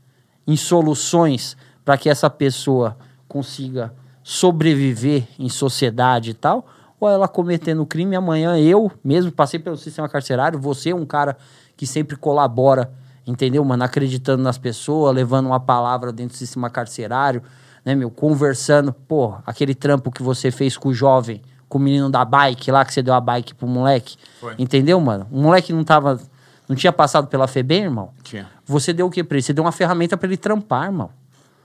[0.47, 6.67] em soluções para que essa pessoa consiga sobreviver em sociedade e tal,
[6.99, 11.37] ou ela cometendo crime amanhã eu mesmo passei pelo sistema carcerário, você é um cara
[11.77, 12.91] que sempre colabora,
[13.27, 17.43] entendeu, mano, acreditando nas pessoas, levando uma palavra dentro do sistema carcerário,
[17.85, 22.09] né, meu, conversando, pô, aquele trampo que você fez com o jovem, com o menino
[22.09, 24.55] da bike lá que você deu a bike pro moleque, Foi.
[24.59, 25.27] entendeu, mano?
[25.31, 26.21] O moleque não tava
[26.69, 28.11] não tinha passado pela FEBEM, irmão?
[28.23, 28.49] Tinha.
[28.65, 29.43] Você deu o que pra ele?
[29.43, 31.11] Você deu uma ferramenta para ele trampar, irmão.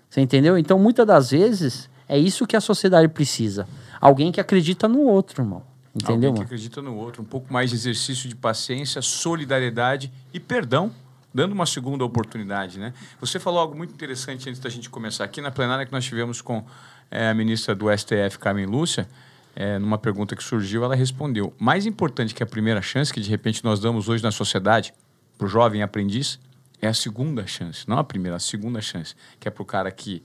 [0.09, 0.57] Você entendeu?
[0.57, 3.67] Então, muitas das vezes, é isso que a sociedade precisa.
[3.99, 5.63] Alguém que acredita no outro, irmão.
[5.95, 10.39] Entendeu, Alguém que acredita no outro, um pouco mais de exercício de paciência, solidariedade e
[10.39, 10.91] perdão,
[11.33, 12.93] dando uma segunda oportunidade, né?
[13.19, 16.41] Você falou algo muito interessante antes da gente começar aqui na plenária que nós tivemos
[16.41, 16.63] com
[17.11, 19.07] eh, a ministra do STF, Carmen Lúcia,
[19.55, 23.29] eh, numa pergunta que surgiu, ela respondeu: mais importante que a primeira chance que de
[23.29, 24.93] repente nós damos hoje na sociedade
[25.37, 26.39] para o jovem aprendiz
[26.81, 29.91] é a segunda chance, não a primeira, a segunda chance, que é para o cara
[29.91, 30.23] que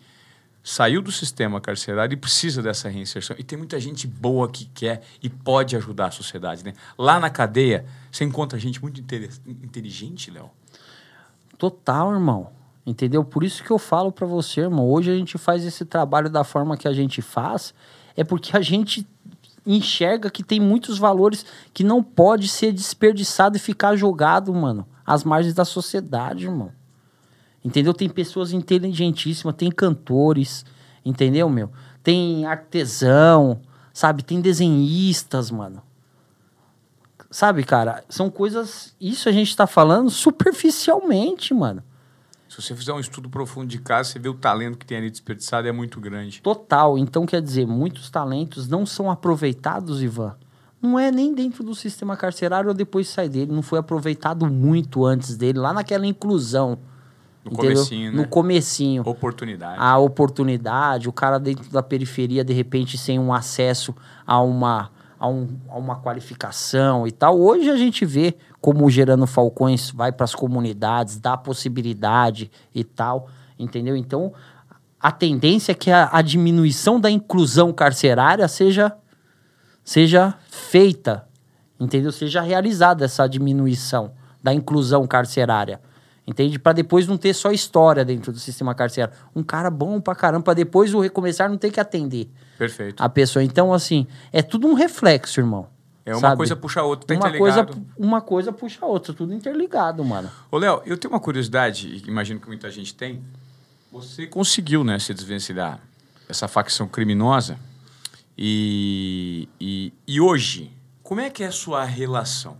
[0.65, 3.37] saiu do sistema carcerário e precisa dessa reinserção.
[3.39, 6.65] E tem muita gente boa que quer e pode ajudar a sociedade.
[6.65, 6.73] Né?
[6.97, 8.99] Lá na cadeia, você encontra gente muito
[9.47, 10.51] inteligente, Léo.
[11.59, 12.51] Total, irmão.
[12.87, 13.23] Entendeu?
[13.23, 14.89] Por isso que eu falo pra você, irmão.
[14.89, 17.75] Hoje a gente faz esse trabalho da forma que a gente faz,
[18.17, 19.07] é porque a gente
[19.67, 25.25] enxerga que tem muitos valores que não pode ser desperdiçado e ficar jogado, mano, às
[25.25, 26.73] margens da sociedade, irmão.
[27.65, 27.95] Entendeu?
[27.95, 30.67] Tem pessoas inteligentíssimas, tem cantores,
[31.05, 31.71] entendeu, meu?
[32.03, 33.61] Tem artesão,
[33.93, 34.23] sabe?
[34.23, 35.83] Tem desenhistas, mano.
[37.31, 38.05] Sabe, cara?
[38.09, 38.95] São coisas.
[39.01, 41.83] Isso a gente tá falando superficialmente, mano.
[42.49, 45.11] Se você fizer um estudo profundo de casa, você vê o talento que tem ali
[45.11, 46.41] desperdiçado é muito grande.
[46.41, 46.97] Total.
[46.97, 50.37] Então, quer dizer, muitos talentos não são aproveitados, Ivan.
[50.81, 53.51] Não é nem dentro do sistema carcerário ou depois sai dele.
[53.51, 56.79] Não foi aproveitado muito antes dele, lá naquela inclusão.
[57.45, 57.75] No entendeu?
[57.75, 58.17] comecinho, né?
[58.17, 59.03] No comecinho.
[59.07, 59.77] Oportunidade.
[59.79, 63.95] a oportunidade, o cara dentro da periferia, de repente, sem um acesso
[64.27, 67.39] a uma, a, um- a uma qualificação e tal.
[67.39, 72.83] Hoje a gente vê como o Gerando Falcões vai para as comunidades, dá possibilidade e
[72.83, 73.29] tal,
[73.59, 73.95] entendeu?
[73.95, 74.33] Então,
[74.99, 78.91] a tendência é que a, a diminuição da inclusão carcerária seja,
[79.85, 81.27] seja feita,
[81.79, 82.11] entendeu?
[82.11, 85.79] Seja realizada essa diminuição da inclusão carcerária.
[86.27, 86.59] Entende?
[86.59, 89.15] Para depois não ter só história dentro do sistema carcerário.
[89.37, 93.03] Um cara bom pra caramba, pra depois o recomeçar não ter que atender Perfeito.
[93.03, 93.43] a pessoa.
[93.43, 95.69] Então, assim, é tudo um reflexo, irmão.
[96.07, 96.37] É uma sabe?
[96.37, 100.31] coisa puxa a outra, tá uma coisa, uma coisa puxa a outra, tudo interligado, mano.
[100.51, 103.23] Ô, Léo, eu tenho uma curiosidade, imagino que muita gente tem.
[103.91, 105.81] Você conseguiu, né, se desvencilhar
[106.29, 107.59] essa facção criminosa.
[108.37, 110.71] E, e, e hoje,
[111.03, 112.57] como é que é a sua relação?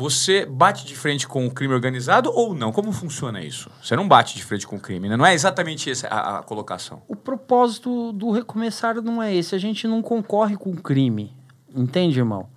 [0.00, 2.72] Você bate de frente com o crime organizado ou não?
[2.72, 3.70] Como funciona isso?
[3.82, 5.14] Você não bate de frente com o crime, né?
[5.14, 7.02] Não é exatamente essa a, a colocação.
[7.06, 9.54] O propósito do recomeçar não é esse.
[9.54, 11.36] A gente não concorre com o crime.
[11.76, 12.48] Entende, irmão?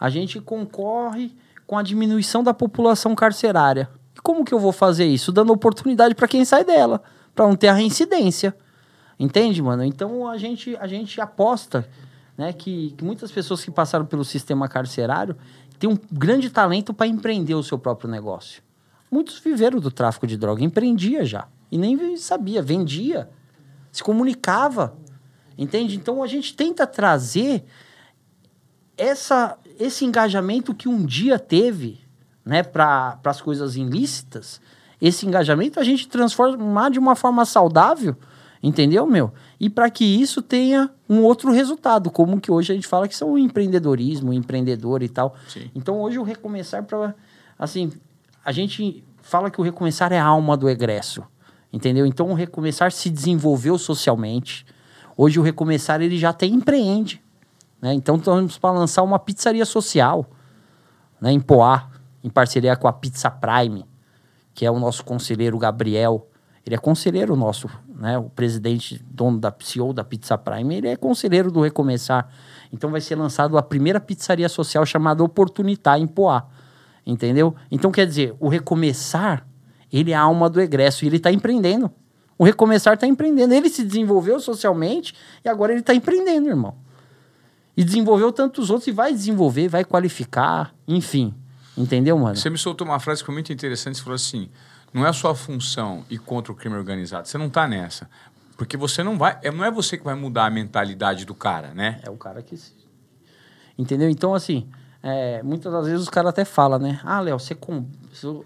[0.00, 1.32] A gente concorre
[1.64, 3.88] com a diminuição da população carcerária.
[4.16, 5.30] E como que eu vou fazer isso?
[5.30, 7.04] Dando oportunidade para quem sai dela,
[7.36, 8.52] para não ter a reincidência.
[9.16, 9.84] Entende, mano?
[9.84, 11.88] Então a gente, a gente aposta
[12.36, 15.36] né, que, que muitas pessoas que passaram pelo sistema carcerário
[15.80, 18.62] têm um grande talento para empreender o seu próprio negócio.
[19.10, 21.48] Muitos viveram do tráfico de droga, empreendia já.
[21.72, 23.30] E nem sabia, vendia,
[23.90, 24.96] se comunicava.
[25.56, 25.96] Entende?
[25.96, 27.64] Então a gente tenta trazer
[28.96, 31.98] essa, esse engajamento que um dia teve,
[32.44, 34.60] né, para as coisas ilícitas,
[35.00, 38.14] esse engajamento a gente transformar de uma forma saudável,
[38.62, 39.32] entendeu, meu?
[39.58, 43.16] E para que isso tenha um outro resultado, como que hoje a gente fala que
[43.16, 45.34] são o empreendedorismo, o empreendedor e tal.
[45.48, 45.70] Sim.
[45.74, 47.14] Então hoje o recomeçar para
[47.58, 47.92] assim,
[48.44, 51.22] a gente fala que o recomeçar é a alma do egresso,
[51.72, 52.06] entendeu?
[52.06, 54.66] Então o recomeçar se desenvolveu socialmente.
[55.16, 57.22] Hoje o recomeçar ele já até empreende,
[57.80, 57.92] né?
[57.92, 60.26] Então estamos para lançar uma pizzaria social,
[61.20, 61.90] né, em Poá,
[62.24, 63.84] em parceria com a Pizza Prime,
[64.54, 66.29] que é o nosso conselheiro Gabriel.
[66.64, 68.18] Ele é conselheiro nosso, né?
[68.18, 72.28] O presidente, dono da CEO da Pizza Prime, ele é conselheiro do Recomeçar.
[72.72, 76.46] Então vai ser lançado a primeira pizzaria social chamada Oportunitar em Poá.
[77.06, 77.54] Entendeu?
[77.70, 79.46] Então quer dizer, o Recomeçar,
[79.90, 81.90] ele é a alma do egresso e ele está empreendendo.
[82.38, 83.52] O Recomeçar está empreendendo.
[83.52, 86.74] Ele se desenvolveu socialmente e agora ele está empreendendo, irmão.
[87.76, 91.34] E desenvolveu tantos outros e vai desenvolver, vai qualificar, enfim.
[91.76, 92.36] Entendeu, mano?
[92.36, 93.96] Você me soltou uma frase que foi muito interessante.
[93.96, 94.50] Você falou assim:
[94.92, 97.26] não é a sua função ir contra o crime organizado.
[97.28, 98.08] Você não tá nessa.
[98.56, 99.38] Porque você não vai.
[99.42, 102.00] é- Não é você que vai mudar a mentalidade do cara, né?
[102.02, 102.56] É o cara que.
[102.56, 102.72] se-
[103.78, 104.10] Entendeu?
[104.10, 104.68] Então, assim,
[105.02, 107.00] é, muitas das vezes os caras até falam, né?
[107.02, 107.86] Ah, Léo, você com...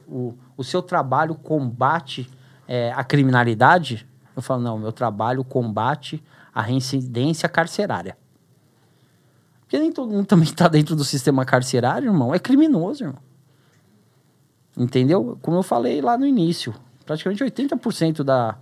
[0.06, 2.30] o, o seu trabalho combate
[2.68, 4.06] é, a criminalidade?
[4.36, 6.22] Eu falo, não, meu trabalho combate
[6.54, 8.16] a reincidência carcerária.
[9.62, 12.32] Porque nem todo mundo também está dentro do sistema carcerário, irmão.
[12.34, 13.18] É criminoso, irmão.
[14.76, 15.38] Entendeu?
[15.40, 16.74] Como eu falei lá no início,
[17.06, 18.56] praticamente 80% da,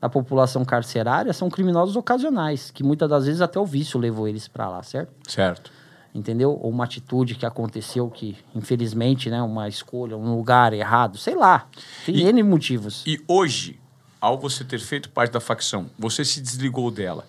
[0.00, 4.48] da população carcerária são criminosos ocasionais, que muitas das vezes até o vício levou eles
[4.48, 5.12] para lá, certo?
[5.30, 5.70] Certo.
[6.14, 6.58] Entendeu?
[6.62, 11.66] Ou uma atitude que aconteceu que, infelizmente, né, uma escolha, um lugar errado, sei lá.
[12.06, 13.04] Tem E- N motivos.
[13.06, 13.78] E hoje,
[14.20, 17.26] ao você ter feito parte da facção, você se desligou dela.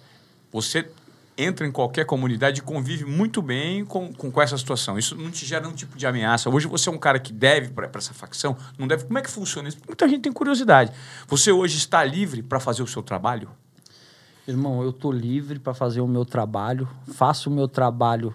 [0.52, 0.90] Você
[1.40, 4.98] entra em qualquer comunidade e convive muito bem com, com, com essa situação.
[5.00, 6.50] Isso não te gera nenhum tipo de ameaça.
[6.50, 9.06] Hoje você é um cara que deve para essa facção, não deve.
[9.06, 9.78] Como é que funciona isso?
[9.88, 10.92] Muita gente tem curiosidade.
[11.28, 13.50] Você hoje está livre para fazer o seu trabalho?
[14.46, 18.34] Irmão, eu tô livre para fazer o meu trabalho, faço o meu trabalho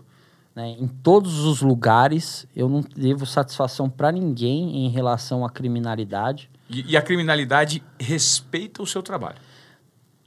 [0.54, 2.46] né, em todos os lugares.
[2.54, 6.48] Eu não devo satisfação para ninguém em relação à criminalidade.
[6.70, 9.36] E, e a criminalidade respeita o seu trabalho.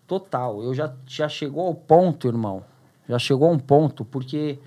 [0.07, 0.63] Total.
[0.63, 2.63] Eu já, já chegou ao ponto, irmão.
[3.09, 4.57] Já chegou a um ponto, porque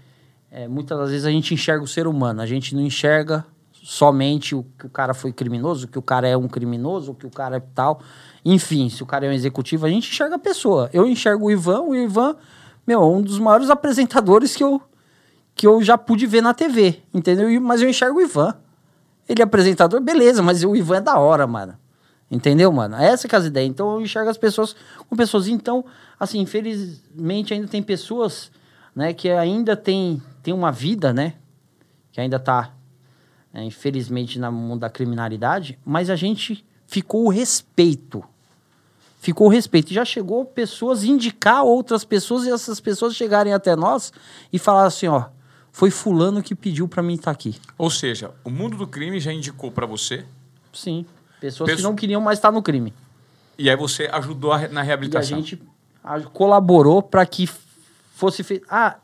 [0.50, 2.42] é, muitas das vezes a gente enxerga o ser humano.
[2.42, 6.37] A gente não enxerga somente o que o cara foi criminoso, que o cara é
[6.37, 8.00] um criminoso, que o cara é tal.
[8.44, 10.90] Enfim, se o cara é um executivo, a gente enxerga a pessoa.
[10.92, 12.37] Eu enxergo o Ivan, o Ivan,
[12.87, 14.81] meu, é um dos maiores apresentadores que eu,
[15.55, 17.61] que eu já pude ver na TV, entendeu?
[17.61, 18.55] Mas eu enxergo o Ivan.
[19.29, 21.74] Ele é apresentador, beleza, mas o Ivan é da hora, mano.
[22.30, 22.96] Entendeu, mano?
[22.96, 23.68] Essa que é as ideias.
[23.68, 24.76] Então eu enxergo as pessoas
[25.08, 25.48] com pessoas.
[25.48, 25.84] Então,
[26.18, 28.52] assim, infelizmente ainda tem pessoas,
[28.94, 31.34] né, que ainda tem, tem uma vida, né?
[32.12, 32.72] Que ainda tá,
[33.52, 38.22] né, infelizmente, no mundo da criminalidade, mas a gente ficou o respeito.
[39.18, 39.92] Ficou o respeito.
[39.92, 44.12] Já chegou pessoas indicar outras pessoas e essas pessoas chegarem até nós
[44.52, 45.26] e falar assim, ó,
[45.72, 47.56] foi fulano que pediu pra mim estar aqui.
[47.76, 50.24] Ou seja, o mundo do crime já indicou para você
[50.72, 51.04] Sim.
[51.40, 52.92] Pessoas que Pesso- não queriam mais estar no crime.
[53.59, 55.38] e aí você ajudou a na E a reabilitação.
[55.38, 55.61] gente
[56.05, 57.48] a- colaborou para que
[58.14, 58.66] fosse feito.
[58.70, 58.96] Ah,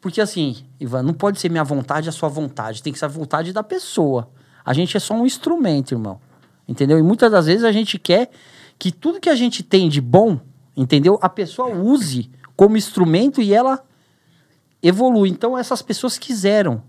[0.00, 3.08] porque assim, Ivan, não pode ser minha vontade a sua vontade, tem que ser a
[3.08, 4.28] vontade da pessoa.
[4.64, 6.20] A gente é só um instrumento, irmão.
[6.68, 6.98] Entendeu?
[6.98, 8.30] E muitas das vezes a gente quer
[8.78, 10.38] que tudo que a gente tem de bom,
[10.76, 11.18] entendeu?
[11.20, 13.82] A pessoa use como instrumento e ela
[14.82, 15.28] evolui.
[15.30, 16.82] Então essas pessoas quiseram.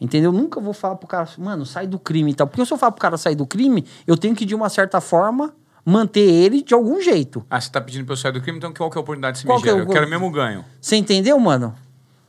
[0.00, 0.30] Entendeu?
[0.30, 2.46] Nunca vou falar pro cara, mano, sai do crime e tal.
[2.46, 5.00] Porque se eu falar pro cara sair do crime, eu tenho que, de uma certa
[5.00, 5.54] forma,
[5.84, 7.44] manter ele de algum jeito.
[7.48, 9.36] Ah, você tá pedindo para eu sair do crime, então qual que é a oportunidade
[9.40, 10.64] que você Qual me que é o- Eu quero mesmo ganho.
[10.80, 11.74] Você entendeu, mano?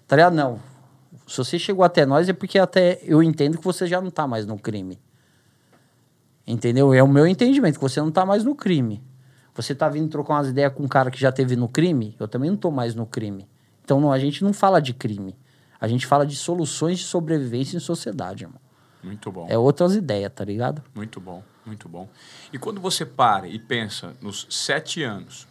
[0.07, 0.33] Tá ligado?
[0.33, 0.59] Não.
[1.27, 4.25] Se você chegou até nós é porque até eu entendo que você já não tá
[4.25, 4.97] mais no crime.
[6.45, 6.93] Entendeu?
[6.93, 9.03] É o meu entendimento, que você não tá mais no crime.
[9.53, 12.27] Você tá vindo trocar umas ideias com um cara que já teve no crime, eu
[12.27, 13.45] também não tô mais no crime.
[13.83, 15.35] Então não, a gente não fala de crime.
[15.79, 18.59] A gente fala de soluções de sobrevivência em sociedade, irmão.
[19.03, 19.47] Muito bom.
[19.49, 20.83] É outras ideias, tá ligado?
[20.93, 22.09] Muito bom, muito bom.
[22.51, 25.47] E quando você para e pensa nos sete anos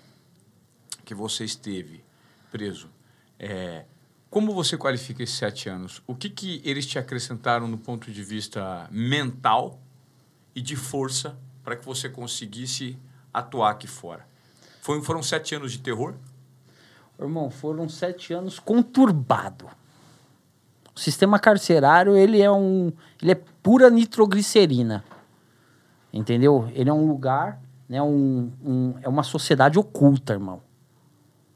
[1.05, 2.05] que você esteve
[2.51, 2.91] preso,
[3.39, 3.85] é,
[4.29, 6.03] como você qualifica esses sete anos?
[6.07, 9.81] O que, que eles te acrescentaram no ponto de vista mental
[10.55, 12.99] e de força para que você conseguisse
[13.33, 14.27] atuar aqui fora?
[14.83, 16.15] Foi, foram sete anos de terror?
[17.19, 19.69] Irmão, foram sete anos conturbado.
[20.97, 22.91] O sistema carcerário, ele é um...
[23.21, 25.05] Ele é pura nitroglicerina.
[26.11, 26.71] Entendeu?
[26.75, 28.01] Ele é um lugar, né?
[28.01, 30.63] Um, um- é uma sociedade oculta, irmão.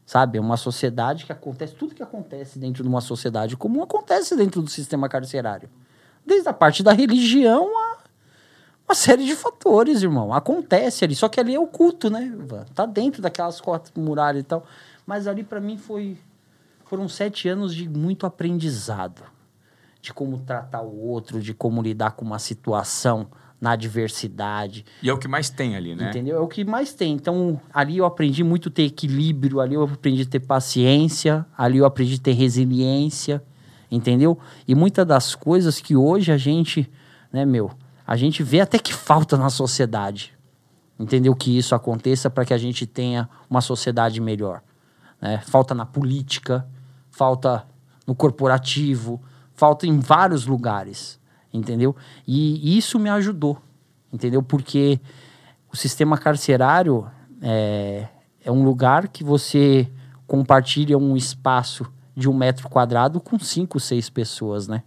[0.05, 0.37] Sabe?
[0.37, 4.61] É uma sociedade que acontece, tudo que acontece dentro de uma sociedade comum acontece dentro
[4.61, 5.71] do sistema carcerário.
[6.27, 7.99] Desde a parte da religião a
[8.87, 10.35] uma série de fatores, irmão.
[10.35, 12.31] Acontece ali, só que ali é oculto, né?
[12.75, 14.67] Tá dentro daquelas quatro muralhas e tal.
[15.07, 16.19] Mas ali para mim foi
[16.91, 19.23] foram sete anos de muito aprendizado,
[20.03, 23.29] de como tratar o outro, de como lidar com uma situação
[23.61, 24.85] na adversidade.
[25.01, 26.11] E é o que mais tem ali, né?
[26.11, 26.39] Entendeu?
[26.39, 27.13] É o que mais tem.
[27.13, 31.79] Então, ali eu aprendi muito a ter equilíbrio, ali eu aprendi a ter paciência, ali
[31.79, 33.41] eu aprendi a ter resiliência,
[33.89, 34.37] entendeu?
[34.67, 36.91] E muitas das coisas que hoje a gente,
[37.33, 37.71] né, meu,
[38.05, 40.37] a gente vê até que falta na sociedade.
[40.99, 41.37] Entendeu?
[41.37, 44.61] Que isso aconteça para que a gente tenha uma sociedade melhor.
[45.21, 45.39] Né?
[45.47, 46.67] Falta na política,
[47.11, 47.67] falta
[48.07, 49.21] no corporativo,
[49.55, 51.21] falta em vários lugares
[51.53, 51.95] entendeu?
[52.27, 53.59] E isso me ajudou,
[54.13, 54.43] entendeu?
[54.43, 55.01] Porque
[55.73, 57.11] o sistema carcerário
[57.43, 58.07] é,
[58.45, 59.91] é um lugar que você
[60.27, 64.83] compartilha um espaço de um metro quadrado com cinco, seis pessoas, né?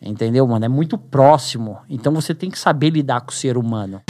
[0.00, 0.64] Entendeu, mano?
[0.64, 1.78] É muito próximo.
[1.88, 4.00] Então você tem que saber lidar com o ser humano.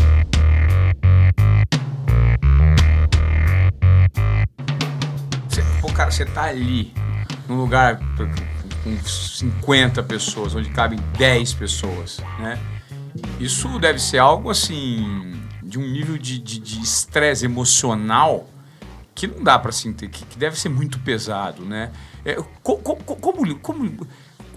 [5.48, 6.92] Você, pô, cara, você tá ali,
[7.48, 7.98] num lugar
[8.84, 12.58] com 50 pessoas, onde cabem 10 pessoas, né?
[13.40, 18.48] Isso deve ser algo assim de um nível de estresse emocional
[19.18, 21.90] que não dá para sentir, que, deve ser muito pesado, né?
[22.24, 24.06] É, como, como, como, como,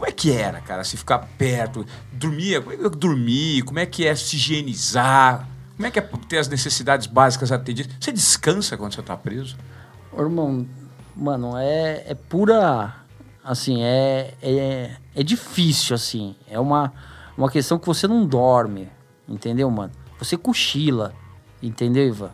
[0.03, 4.05] é que era, cara, se ficar perto, dormia, como é que dormir, como é que
[4.05, 7.91] é se higienizar, como é que é ter as necessidades básicas atendidas?
[7.99, 9.57] Você descansa quando você tá preso?
[10.15, 10.67] Irmão,
[11.15, 13.01] mano, é, é pura
[13.43, 16.35] assim, é, é, é difícil, assim.
[16.47, 16.93] É uma,
[17.37, 18.89] uma questão que você não dorme,
[19.27, 19.91] entendeu, mano?
[20.19, 21.13] Você cochila,
[21.61, 22.31] entendeu, Ivan?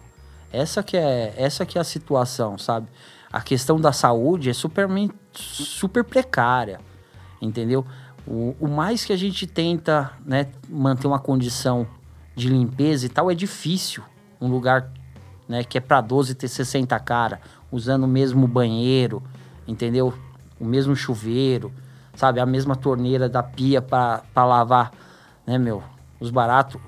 [0.51, 2.87] Essa que é, essa que é a situação, sabe?
[3.31, 4.87] A questão da saúde é super,
[5.33, 6.79] super precária,
[7.41, 7.85] entendeu?
[8.25, 11.87] O, o mais que a gente tenta né, manter uma condição
[12.35, 14.03] de limpeza e tal é difícil.
[14.39, 14.91] Um lugar
[15.47, 17.39] né, que é para 12 ter 60 cara,
[17.71, 19.21] usando o mesmo banheiro,
[19.67, 20.13] entendeu?
[20.59, 21.71] o mesmo chuveiro,
[22.15, 22.39] sabe?
[22.39, 24.91] A mesma torneira da pia para lavar,
[25.45, 25.83] né, meu?
[26.19, 26.81] Os baratos.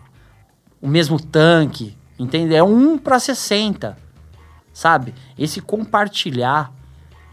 [0.82, 2.56] O mesmo tanque, entende?
[2.56, 3.98] É um para 60,
[4.74, 5.14] sabe?
[5.38, 6.72] Esse compartilhar,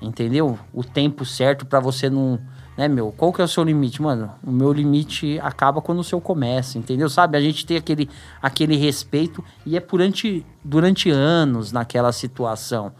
[0.00, 0.58] entendeu?
[0.72, 2.38] O tempo certo para você não.
[2.76, 3.10] Né, meu?
[3.10, 4.02] Qual que é o seu limite?
[4.02, 7.08] Mano, o meu limite acaba quando o seu começa, entendeu?
[7.08, 7.38] Sabe?
[7.38, 8.10] A gente tem aquele,
[8.42, 12.92] aquele respeito e é durante, durante anos naquela situação,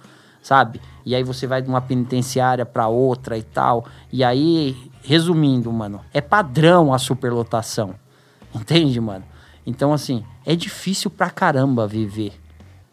[0.47, 0.81] sabe?
[1.05, 3.85] E aí você vai de uma penitenciária para outra e tal.
[4.13, 7.97] E aí, resumindo, mano, é padrão a superlotação.
[8.55, 9.25] Entende, mano?
[9.67, 12.33] Então, assim, é difícil pra caramba viver,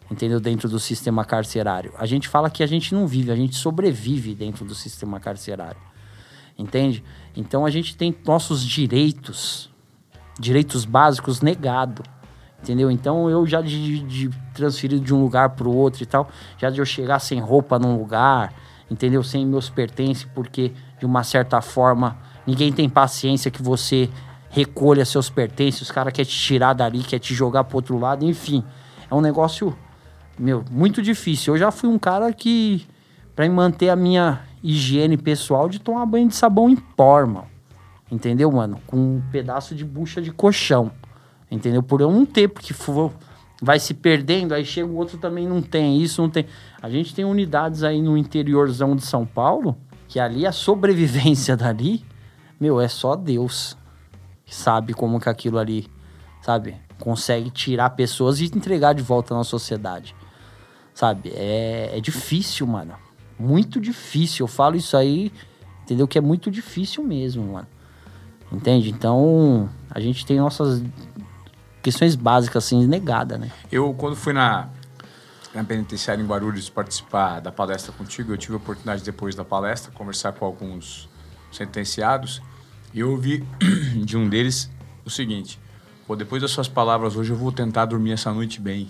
[0.10, 0.40] entendeu?
[0.40, 1.94] Dentro do sistema carcerário.
[2.00, 5.80] A gente fala que a gente não vive, a gente sobrevive dentro do sistema carcerário.
[6.58, 7.04] Entende?
[7.38, 9.70] Então a gente tem nossos direitos,
[10.40, 12.04] direitos básicos negados
[12.64, 12.90] entendeu?
[12.90, 16.70] Então eu já de, de transferido de um lugar para o outro e tal, já
[16.70, 18.54] de eu chegar sem roupa num lugar,
[18.90, 19.22] entendeu?
[19.22, 24.10] Sem meus pertences, porque de uma certa forma ninguém tem paciência que você
[24.50, 28.24] recolha seus pertences, os caras querem te tirar dali, quer te jogar pro outro lado,
[28.24, 28.64] enfim.
[29.12, 29.76] É um negócio,
[30.40, 31.56] meu, muito difícil.
[31.56, 32.86] Eu já fui um cara que,
[33.36, 37.26] para manter a minha higiene pessoal, de tomar banho de sabão em pó.
[38.12, 38.80] Entendeu, mano?
[38.86, 40.92] Com um pedaço de bucha de colchão.
[41.54, 41.84] Entendeu?
[41.84, 43.12] Por eu não ter, porque for,
[43.62, 46.48] vai se perdendo, aí chega o outro também não tem, isso não tem.
[46.82, 52.04] A gente tem unidades aí no interiorzão de São Paulo, que ali a sobrevivência dali,
[52.60, 53.78] meu, é só Deus
[54.44, 55.88] que sabe como que aquilo ali,
[56.42, 60.16] sabe, consegue tirar pessoas e entregar de volta na sociedade.
[60.92, 61.32] Sabe?
[61.36, 62.94] É, é difícil, mano.
[63.38, 64.44] Muito difícil.
[64.44, 65.32] Eu falo isso aí,
[65.84, 66.08] entendeu?
[66.08, 67.68] Que é muito difícil mesmo, mano.
[68.52, 68.92] Entende?
[68.92, 70.84] Então, a gente tem nossas
[71.84, 73.52] questões básicas, assim, negada, né?
[73.72, 74.70] Eu, quando fui na,
[75.54, 79.92] na penitenciária em Guarulhos participar da palestra contigo, eu tive a oportunidade, depois da palestra,
[79.92, 81.10] conversar com alguns
[81.52, 82.42] sentenciados
[82.94, 83.46] e eu ouvi
[84.04, 84.72] de um deles
[85.06, 85.60] o seguinte:
[86.08, 88.90] Pô, depois das suas palavras hoje eu vou tentar dormir essa noite bem,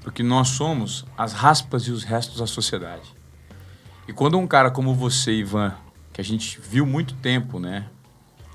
[0.00, 3.14] porque nós somos as raspas e os restos da sociedade.
[4.08, 5.74] E quando um cara como você, Ivan,
[6.12, 7.86] que a gente viu muito tempo, né,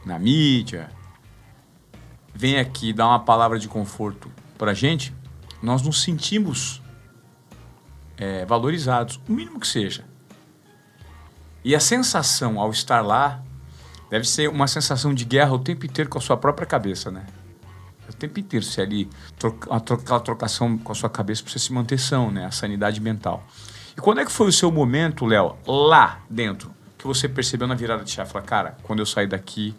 [0.06, 0.90] na mídia,
[2.34, 5.14] vem aqui dar uma palavra de conforto para a gente,
[5.62, 6.82] nós nos sentimos
[8.18, 10.06] é, valorizados, o mínimo que seja.
[11.64, 13.42] E a sensação ao estar lá
[14.10, 17.26] deve ser uma sensação de guerra o tempo inteiro com a sua própria cabeça, né?
[18.10, 21.72] O tempo inteiro, se ali trocar aquela trocação com a sua cabeça para você se
[21.72, 22.46] manter são, né?
[22.46, 23.46] A sanidade mental.
[23.96, 26.72] E quando é que foi o seu momento, Léo, lá dentro,
[27.02, 28.30] que você percebeu na virada de chave?
[28.32, 29.74] Falou, cara, quando eu sair daqui,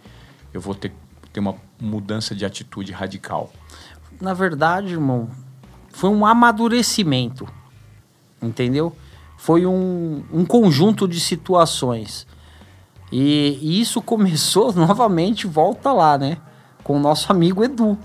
[0.53, 0.93] eu vou ter,
[1.33, 3.53] ter uma mudança de atitude radical.
[4.21, 5.29] Na verdade, irmão,
[5.91, 7.49] foi um amadurecimento,
[8.41, 8.95] entendeu?
[9.37, 12.27] Foi um, um conjunto de situações.
[13.11, 16.39] E, e isso começou novamente, volta lá, né?
[16.85, 17.99] Com o nosso amigo Edu.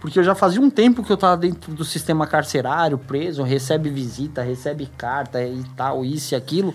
[0.00, 3.88] Porque eu já fazia um tempo que eu tava dentro do sistema carcerário, preso, recebe
[3.88, 6.74] visita, recebe carta e tal, isso e aquilo.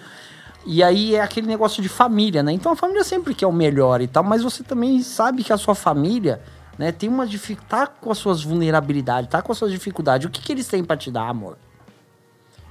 [0.65, 2.51] E aí é aquele negócio de família, né?
[2.51, 5.57] Então a família sempre quer o melhor e tal, mas você também sabe que a
[5.57, 6.41] sua família,
[6.77, 7.27] né, tem uma
[7.67, 10.27] tá com as suas vulnerabilidades, tá com as suas dificuldades.
[10.27, 11.57] O que, que eles têm para te dar, amor?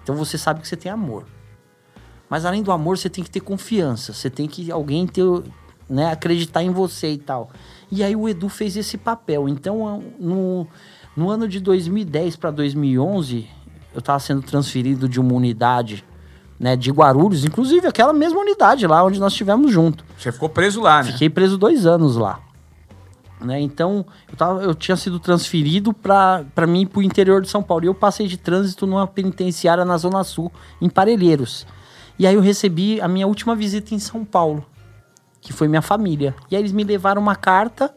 [0.02, 1.26] Então você sabe que você tem amor.
[2.28, 4.12] Mas além do amor, você tem que ter confiança.
[4.12, 5.24] Você tem que alguém ter,
[5.88, 7.50] né, acreditar em você e tal.
[7.90, 9.48] E aí o Edu fez esse papel.
[9.48, 10.66] Então, no,
[11.16, 13.48] no ano de 2010 para 2011,
[13.92, 16.04] eu estava sendo transferido de uma unidade
[16.60, 20.04] né, de Guarulhos, inclusive aquela mesma unidade lá onde nós estivemos junto.
[20.18, 21.12] Você ficou preso lá, né?
[21.12, 22.38] Fiquei preso dois anos lá.
[23.40, 23.58] Né?
[23.58, 27.86] Então, eu, tava, eu tinha sido transferido para mim para o interior de São Paulo.
[27.86, 30.52] E eu passei de trânsito numa penitenciária na Zona Sul,
[30.82, 31.66] em Parelheiros.
[32.18, 34.66] E aí eu recebi a minha última visita em São Paulo,
[35.40, 36.34] que foi minha família.
[36.50, 37.94] E aí eles me levaram uma carta,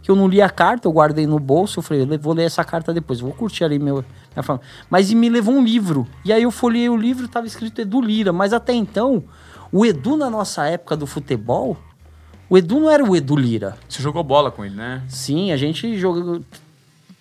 [0.00, 2.62] que eu não li a carta, eu guardei no bolso, eu falei, vou ler essa
[2.62, 4.04] carta depois, vou curtir ali meu,
[4.42, 4.66] família.
[4.90, 6.06] Mas e me levou um livro.
[6.24, 8.32] E aí eu folhei o livro, estava escrito Edu Lira.
[8.32, 9.24] Mas até então,
[9.72, 11.76] o Edu na nossa época do futebol,
[12.48, 13.76] o Edu não era o Edu Lira.
[13.88, 15.02] Você jogou bola com ele, né?
[15.08, 16.40] Sim, a gente jogou,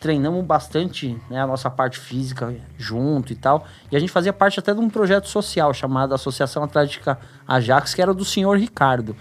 [0.03, 3.65] treinamos bastante né, a nossa parte física junto e tal.
[3.89, 8.01] E a gente fazia parte até de um projeto social chamado Associação Atlética Ajax, que
[8.01, 9.15] era do senhor Ricardo.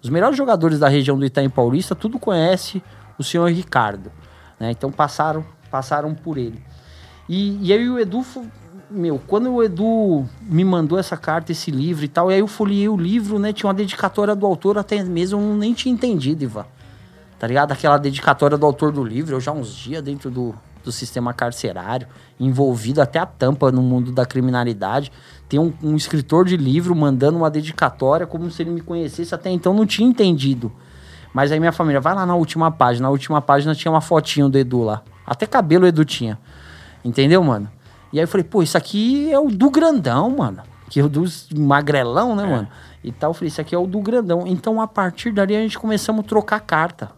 [0.00, 2.80] Os melhores jogadores da região do Itaim Paulista, tudo conhece
[3.18, 4.12] o senhor Ricardo.
[4.58, 4.70] Né?
[4.70, 6.62] Então passaram, passaram por ele.
[7.30, 8.26] E, e aí o Edu,
[8.90, 12.48] meu, quando o Edu me mandou essa carta, esse livro e tal, e aí eu
[12.48, 13.52] folhei o livro, né?
[13.52, 16.66] Tinha uma dedicatória do autor, até mesmo eu nem tinha entendido, Ivan
[17.40, 17.72] tá ligado?
[17.72, 20.54] Aquela dedicatória do autor do livro, eu já uns dias dentro do,
[20.84, 22.06] do sistema carcerário,
[22.38, 25.10] envolvido até a tampa no mundo da criminalidade.
[25.48, 29.48] Tem um, um, escritor de livro mandando uma dedicatória como se ele me conhecesse, até
[29.48, 30.70] então não tinha entendido.
[31.32, 34.50] Mas aí minha família, vai lá na última página, na última página tinha uma fotinho
[34.50, 35.02] do Edu lá.
[35.26, 36.38] Até cabelo o Edu tinha.
[37.04, 37.70] Entendeu, mano?
[38.12, 40.62] E aí eu falei, pô, isso aqui é o do grandão, mano.
[40.88, 41.24] Que é o do
[41.56, 42.46] magrelão, né, é.
[42.46, 42.68] mano?
[43.02, 44.44] E tal, eu falei, isso aqui é o do grandão.
[44.46, 47.12] Então, a partir dali, a gente começamos a trocar carta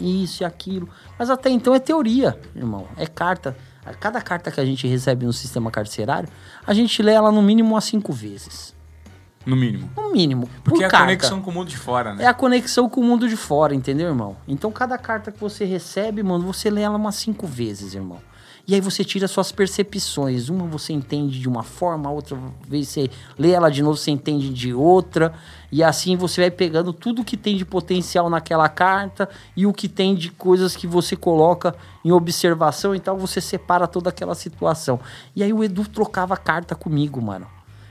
[0.00, 0.88] isso e aquilo.
[1.18, 2.86] Mas até então é teoria, irmão.
[2.96, 3.56] É carta.
[3.98, 6.28] Cada carta que a gente recebe no sistema carcerário,
[6.64, 8.74] a gente lê ela no mínimo umas cinco vezes.
[9.44, 9.90] No mínimo.
[9.96, 10.48] No mínimo.
[10.62, 11.06] Porque é a carta.
[11.06, 12.24] conexão com o mundo de fora, né?
[12.24, 14.36] É a conexão com o mundo de fora, entendeu, irmão?
[14.46, 18.20] Então cada carta que você recebe, mano, você lê ela umas cinco vezes, irmão.
[18.66, 20.48] E aí você tira suas percepções.
[20.48, 24.12] Uma você entende de uma forma, a outra vez você lê ela de novo, você
[24.12, 25.34] entende de outra.
[25.70, 29.88] E assim você vai pegando tudo que tem de potencial naquela carta e o que
[29.88, 32.94] tem de coisas que você coloca em observação.
[32.94, 35.00] Então você separa toda aquela situação.
[35.34, 37.48] E aí o Edu trocava carta comigo, mano.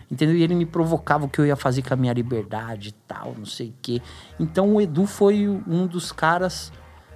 [0.10, 0.36] Entendeu?
[0.36, 3.34] E ele me provocava o que eu ia fazer com a minha liberdade e tal,
[3.38, 4.02] não sei o quê.
[4.40, 6.72] Então o Edu foi um dos caras,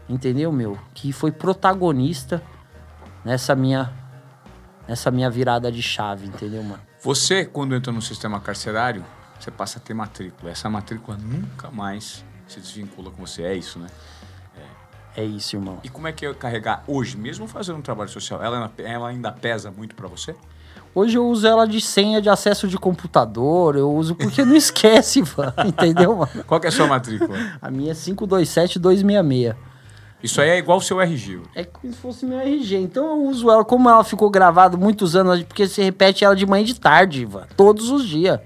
[0.07, 0.77] entendeu, meu?
[0.93, 2.41] Que foi protagonista
[3.25, 3.91] nessa minha
[4.87, 6.81] nessa minha virada de chave, entendeu, mano?
[7.01, 9.03] Você, quando entra no sistema carcerário,
[9.39, 10.51] você passa a ter matrícula.
[10.51, 13.41] Essa matrícula nunca mais se desvincula com você.
[13.43, 13.87] É isso, né?
[15.15, 15.79] É, é isso, irmão.
[15.83, 18.41] E como é que é carregar hoje, mesmo fazendo um trabalho social?
[18.43, 20.35] Ela, ela ainda pesa muito para você?
[20.93, 25.21] Hoje eu uso ela de senha de acesso de computador, eu uso porque não esquece,
[25.35, 26.43] mano, entendeu, mano?
[26.45, 27.37] Qual é a sua matrícula?
[27.61, 29.55] A minha é 527266.
[30.23, 31.41] Isso aí é igual o seu RG.
[31.53, 32.77] É como se fosse meu RG.
[32.77, 36.45] Então eu uso ela, como ela ficou gravada muitos anos, porque você repete ela de
[36.45, 38.39] manhã e de tarde, Ivan, todos os dias.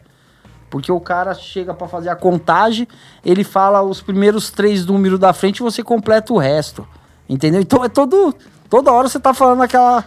[0.69, 2.87] Porque o cara chega para fazer a contagem,
[3.25, 6.87] ele fala os primeiros três números da frente e você completa o resto.
[7.27, 7.61] Entendeu?
[7.61, 8.35] Então é todo.
[8.69, 10.03] Toda hora você tá falando aquela,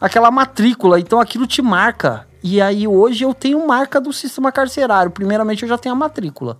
[0.00, 1.00] aquela matrícula.
[1.00, 2.26] Então aquilo te marca.
[2.42, 5.10] E aí hoje eu tenho marca do sistema carcerário.
[5.10, 6.58] Primeiramente eu já tenho a matrícula.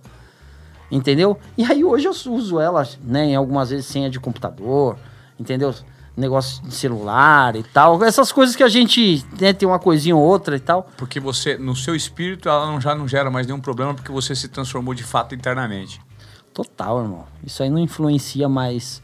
[0.91, 1.37] Entendeu?
[1.57, 4.97] E aí hoje eu uso ela, né, em algumas vezes senha de computador,
[5.39, 5.73] entendeu?
[6.15, 8.01] Negócio de celular e tal.
[8.03, 10.89] Essas coisas que a gente né, tem uma coisinha ou outra e tal.
[10.95, 14.33] Porque você, no seu espírito, ela não, já não gera mais nenhum problema porque você
[14.35, 15.99] se transformou de fato internamente.
[16.53, 17.25] Total, irmão.
[17.43, 19.03] Isso aí não influencia mais,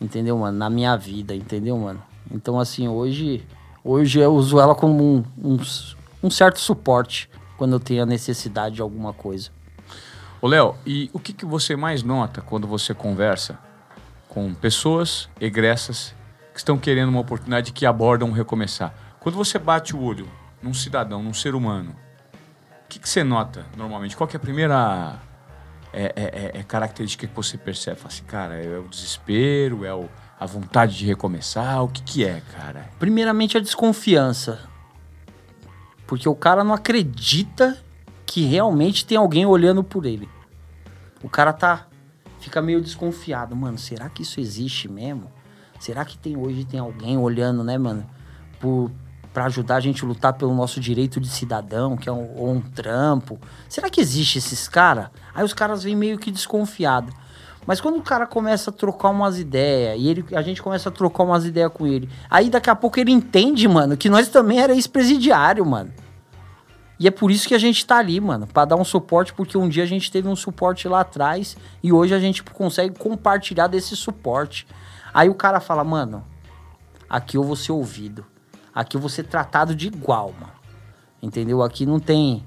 [0.00, 0.58] entendeu, mano?
[0.58, 2.02] Na minha vida, entendeu, mano?
[2.28, 3.46] Então, assim, hoje,
[3.84, 5.58] hoje eu uso ela como um, um,
[6.24, 9.50] um certo suporte quando eu tenho a necessidade de alguma coisa.
[10.40, 13.58] Ô, Léo, e o que, que você mais nota quando você conversa
[14.28, 16.14] com pessoas egressas
[16.52, 18.94] que estão querendo uma oportunidade que abordam recomeçar?
[19.18, 20.28] Quando você bate o olho
[20.62, 21.94] num cidadão, num ser humano,
[22.84, 24.16] O que, que você nota normalmente?
[24.16, 25.20] Qual que é a primeira
[25.92, 26.22] é, é,
[26.56, 27.98] é, é característica que você percebe?
[27.98, 30.08] Fala assim, cara, é o desespero, é o,
[30.40, 31.82] a vontade de recomeçar?
[31.82, 32.88] O que, que é, cara?
[32.98, 34.60] Primeiramente a desconfiança.
[36.06, 37.76] Porque o cara não acredita
[38.28, 40.28] que realmente tem alguém olhando por ele.
[41.22, 41.86] O cara tá
[42.38, 45.32] fica meio desconfiado, mano, será que isso existe mesmo?
[45.80, 48.06] Será que tem hoje tem alguém olhando, né, mano,
[48.60, 48.92] por
[49.32, 52.60] para ajudar a gente a lutar pelo nosso direito de cidadão, que é um, um
[52.60, 53.38] trampo?
[53.68, 55.08] Será que existe esses caras?
[55.34, 57.12] Aí os caras vêm meio que desconfiado.
[57.66, 60.92] Mas quando o cara começa a trocar umas ideias, e ele, a gente começa a
[60.92, 64.58] trocar umas ideias com ele, aí daqui a pouco ele entende, mano, que nós também
[64.58, 65.92] era ex-presidiário, mano.
[66.98, 69.56] E é por isso que a gente tá ali, mano, para dar um suporte, porque
[69.56, 73.68] um dia a gente teve um suporte lá atrás e hoje a gente consegue compartilhar
[73.68, 74.66] desse suporte.
[75.14, 76.24] Aí o cara fala, mano,
[77.08, 78.26] aqui eu vou ser ouvido.
[78.74, 80.52] Aqui eu vou ser tratado de igual, mano.
[81.22, 81.62] Entendeu?
[81.62, 82.44] Aqui não tem,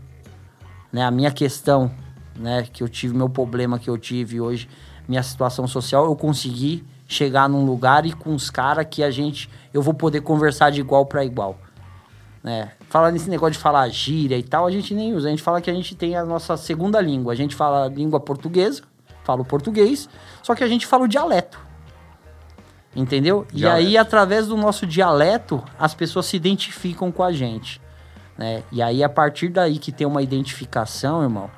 [0.92, 1.92] né, a minha questão,
[2.36, 4.68] né, que eu tive, meu problema que eu tive hoje,
[5.08, 9.50] minha situação social, eu consegui chegar num lugar e com os caras que a gente,
[9.74, 11.58] eu vou poder conversar de igual para igual.
[12.42, 12.72] Né?
[12.92, 15.30] Fala nesse negócio de falar gíria e tal, a gente nem usa.
[15.30, 17.32] A gente fala que a gente tem a nossa segunda língua.
[17.32, 18.84] A gente fala língua portuguesa,
[19.24, 20.10] fala o português,
[20.44, 21.58] só que a gente fala o dialeto.
[22.94, 23.48] Entendeu?
[23.50, 23.82] Dialeto.
[23.82, 27.82] E aí, através do nosso dialeto, as pessoas se identificam com a gente.
[28.38, 28.62] Né?
[28.74, 31.50] E aí, a partir daí que tem uma identificação, irmão,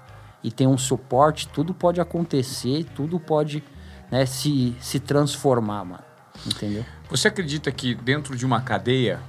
[0.43, 3.63] e tem um suporte, tudo pode acontecer, tudo pode
[4.11, 6.03] né, se, se transformar, mano.
[6.45, 6.85] Entendeu?
[7.09, 9.19] Você acredita que dentro de uma cadeia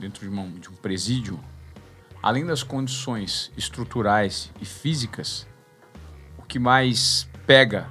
[0.00, 1.38] dentro de, uma, de um presídio,
[2.22, 5.46] além das condições estruturais e físicas,
[6.38, 7.88] o que mais pega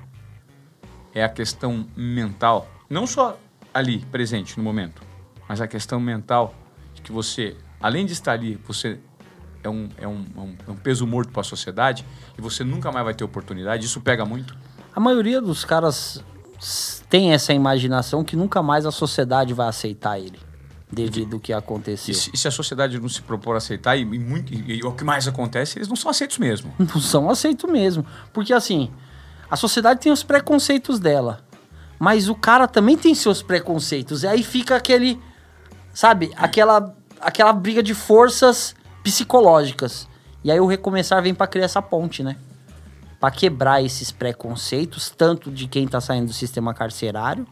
[1.14, 2.70] é a questão mental.
[2.90, 3.38] Não só
[3.74, 5.02] ali, presente no momento,
[5.48, 6.54] mas a questão mental
[6.94, 9.00] de que você, além de estar ali, você
[9.64, 12.06] é um, é um, é um, é peso morto para a sociedade
[12.38, 13.86] e você nunca mais vai ter oportunidade.
[13.86, 14.56] Isso pega muito?
[14.96, 16.24] A maioria dos caras
[17.10, 20.49] tem essa imaginação que nunca mais a sociedade vai aceitar ele
[20.92, 22.12] devido ao que aconteceu.
[22.12, 24.84] E se, se, a sociedade não se propor a aceitar, e, e, muito, e, e,
[24.84, 26.74] o que mais acontece, eles não são aceitos mesmo.
[26.80, 28.06] Não são aceitos mesmo.
[28.34, 28.92] Porque assim,
[29.50, 31.42] a sociedade tem os preconceitos dela.
[32.00, 34.24] Mas o cara também tem seus preconceitos.
[34.24, 35.20] E aí fica aquele,
[35.94, 38.74] sabe, aquela, aquela briga de forças
[39.04, 40.08] psicológicas.
[40.44, 42.38] E aí o recomeçar vem para criar essa ponte, né?
[43.20, 47.46] Para quebrar esses preconceitos, tanto de quem tá saindo do sistema carcerário,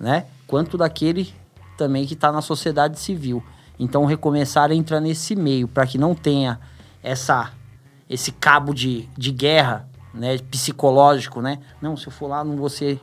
[0.00, 0.26] né?
[0.48, 1.32] Quanto daquele
[1.76, 3.42] também que está na sociedade civil.
[3.78, 6.60] Então, recomeçar entra nesse meio, para que não tenha
[7.02, 7.50] essa,
[8.08, 11.58] esse cabo de, de guerra né, psicológico, né?
[11.82, 13.00] Não, se eu for lá, não vou ser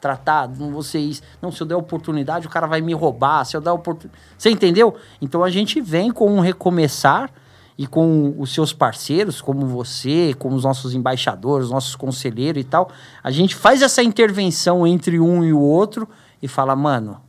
[0.00, 1.22] tratado, não vou ser isso.
[1.40, 3.44] Não, se eu der oportunidade, o cara vai me roubar.
[3.44, 4.20] Se eu der oportunidade.
[4.36, 4.96] Você entendeu?
[5.20, 7.30] Então, a gente vem com um recomeçar
[7.78, 12.90] e com os seus parceiros, como você, como os nossos embaixadores, nossos conselheiros e tal,
[13.22, 16.06] a gente faz essa intervenção entre um e o outro
[16.42, 17.20] e fala, mano,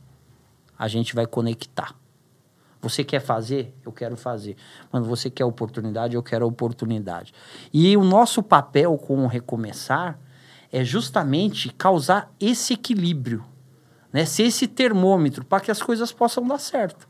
[0.78, 1.94] a gente vai conectar.
[2.80, 3.72] Você quer fazer?
[3.84, 4.56] Eu quero fazer.
[4.92, 6.16] Mano, você quer oportunidade?
[6.16, 7.32] Eu quero oportunidade.
[7.72, 10.18] E o nosso papel com o Recomeçar
[10.72, 13.44] é justamente causar esse equilíbrio,
[14.12, 14.24] né?
[14.24, 17.08] Ser esse termômetro para que as coisas possam dar certo.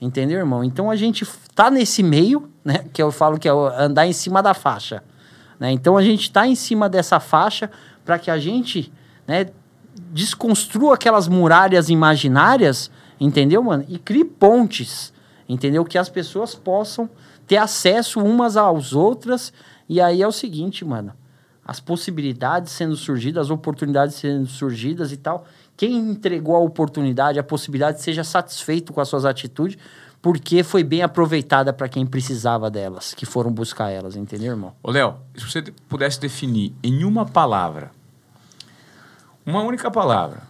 [0.00, 0.64] Entendeu, irmão?
[0.64, 1.24] Então a gente
[1.54, 2.84] tá nesse meio, né?
[2.92, 5.04] Que eu falo que é andar em cima da faixa.
[5.60, 5.70] Né?
[5.70, 7.70] Então a gente está em cima dessa faixa
[8.04, 8.92] para que a gente
[9.26, 9.50] né,
[10.12, 12.90] desconstrua aquelas muralhas imaginárias,
[13.20, 13.84] entendeu, mano?
[13.88, 15.12] E crie pontes,
[15.48, 15.84] entendeu?
[15.84, 17.08] Que as pessoas possam
[17.46, 19.52] ter acesso umas às outras.
[19.88, 21.12] E aí é o seguinte, mano.
[21.64, 25.46] As possibilidades sendo surgidas, as oportunidades sendo surgidas e tal.
[25.76, 29.78] Quem entregou a oportunidade, a possibilidade, seja satisfeito com as suas atitudes,
[30.20, 34.72] porque foi bem aproveitada para quem precisava delas, que foram buscar elas, entendeu, irmão?
[34.82, 37.92] Ô, Léo, se você pudesse definir em uma palavra
[39.48, 40.42] uma única palavra.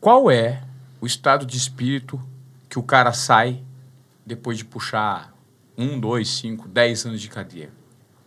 [0.00, 0.62] Qual é
[1.00, 2.22] o estado de espírito
[2.68, 3.60] que o cara sai
[4.24, 5.34] depois de puxar
[5.76, 7.70] um, dois, cinco, dez anos de cadeia?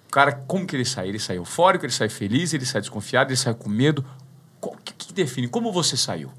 [0.10, 1.08] O cara, como que ele sai?
[1.08, 4.06] Ele sai eufórico, ele sai feliz, ele sai desconfiado, ele sai com medo?
[4.62, 5.48] O que, que define?
[5.48, 6.30] Como você saiu?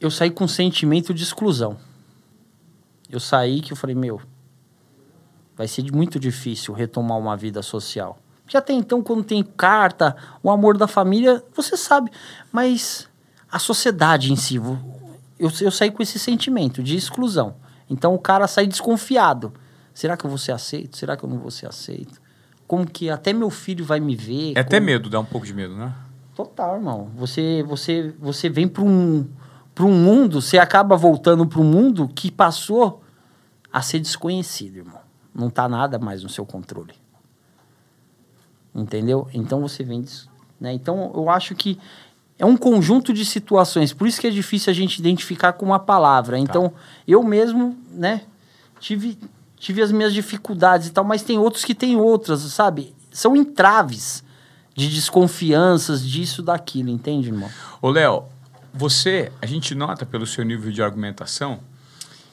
[0.00, 1.78] Eu saí com sentimento de exclusão.
[3.10, 4.18] Eu saí que eu falei, meu,
[5.54, 8.18] vai ser muito difícil retomar uma vida social.
[8.52, 12.10] Porque até então, quando tem carta, o amor da família, você sabe.
[12.52, 13.08] Mas
[13.50, 14.78] a sociedade em si, eu,
[15.38, 17.54] eu saí com esse sentimento de exclusão.
[17.88, 19.54] Então o cara sai desconfiado.
[19.94, 20.98] Será que eu vou ser aceito?
[20.98, 22.20] Será que eu não vou ser aceito?
[22.66, 24.50] Como que até meu filho vai me ver?
[24.50, 24.66] É como...
[24.66, 25.90] até medo, dá um pouco de medo, né?
[26.34, 27.10] Total, irmão.
[27.16, 29.26] Você, você, você vem para um,
[29.74, 33.02] para um mundo, você acaba voltando para um mundo que passou
[33.72, 35.00] a ser desconhecido, irmão.
[35.34, 37.00] Não tá nada mais no seu controle.
[38.74, 39.28] Entendeu?
[39.32, 40.28] Então você vende isso.
[40.60, 40.72] Né?
[40.72, 41.78] Então eu acho que
[42.38, 43.92] é um conjunto de situações.
[43.92, 46.38] Por isso que é difícil a gente identificar com uma palavra.
[46.38, 46.76] Então, tá.
[47.06, 48.22] eu mesmo, né,
[48.80, 49.16] tive,
[49.56, 52.94] tive as minhas dificuldades e tal, mas tem outros que têm outras, sabe?
[53.12, 54.24] São entraves
[54.74, 57.48] de desconfianças disso, daquilo, entende, irmão?
[57.80, 58.24] Ô, Léo,
[58.72, 61.60] você, a gente nota pelo seu nível de argumentação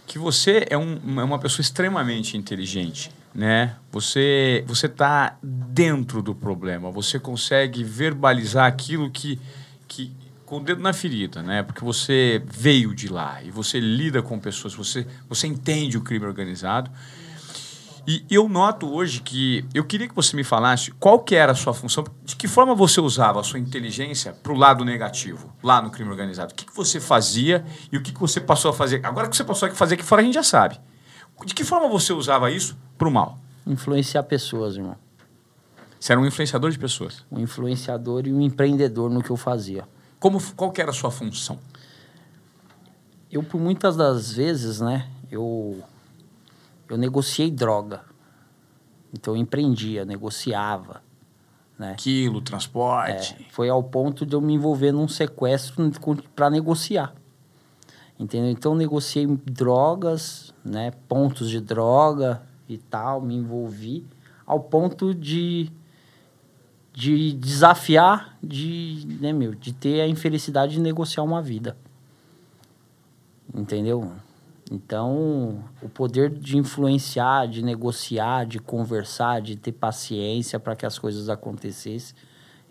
[0.07, 3.75] que você é, um, é uma pessoa extremamente inteligente, né?
[3.91, 9.39] Você você está dentro do problema, você consegue verbalizar aquilo que,
[9.87, 10.11] que
[10.45, 11.63] com o dedo na ferida, né?
[11.63, 16.25] Porque você veio de lá e você lida com pessoas, você você entende o crime
[16.25, 16.89] organizado.
[18.07, 21.55] E eu noto hoje que eu queria que você me falasse qual que era a
[21.55, 25.79] sua função, de que forma você usava a sua inteligência para o lado negativo, lá
[25.79, 26.51] no crime organizado.
[26.51, 29.05] O que, que você fazia e o que, que você passou a fazer.
[29.05, 30.79] Agora que você passou a fazer aqui fora, a gente já sabe.
[31.45, 33.39] De que forma você usava isso para o mal?
[33.65, 34.97] Influenciar pessoas, irmão.
[35.97, 37.25] Você era um influenciador de pessoas?
[37.31, 39.87] Um influenciador e um empreendedor no que eu fazia.
[40.19, 41.57] Como, qual que era a sua função?
[43.31, 45.81] Eu, por muitas das vezes, né, eu
[46.89, 48.01] eu negociei droga.
[49.13, 51.01] Então eu empreendia, negociava.
[51.77, 51.95] Né?
[51.97, 53.37] Quilo, transporte.
[53.39, 55.89] É, foi ao ponto de eu me envolver num sequestro
[56.35, 57.13] para negociar.
[58.19, 58.49] Entendeu?
[58.49, 64.05] Então negociei drogas, né, pontos de droga e tal, me envolvi
[64.45, 65.71] ao ponto de
[66.91, 71.77] de desafiar, de, né, meu, de ter a infelicidade de negociar uma vida.
[73.55, 74.11] Entendeu?
[74.69, 80.99] Então, o poder de influenciar, de negociar, de conversar, de ter paciência para que as
[80.99, 82.15] coisas acontecessem,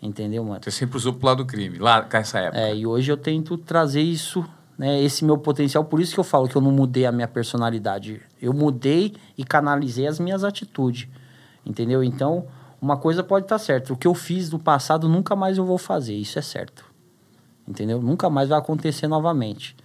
[0.01, 0.61] entendeu, mano?
[0.63, 2.61] Você sempre usou pro lado do crime, lá nessa época.
[2.61, 4.45] É, e hoje eu tento trazer isso,
[4.79, 7.27] né, esse meu potencial, por isso que eu falo que eu não mudei a minha
[7.27, 8.21] personalidade.
[8.41, 11.07] Eu mudei e canalizei as minhas atitudes,
[11.63, 12.03] entendeu?
[12.03, 12.47] Então,
[12.81, 15.65] uma coisa pode estar tá certa, o que eu fiz no passado nunca mais eu
[15.65, 16.85] vou fazer, isso é certo.
[17.67, 18.01] Entendeu?
[18.01, 19.75] Nunca mais vai acontecer novamente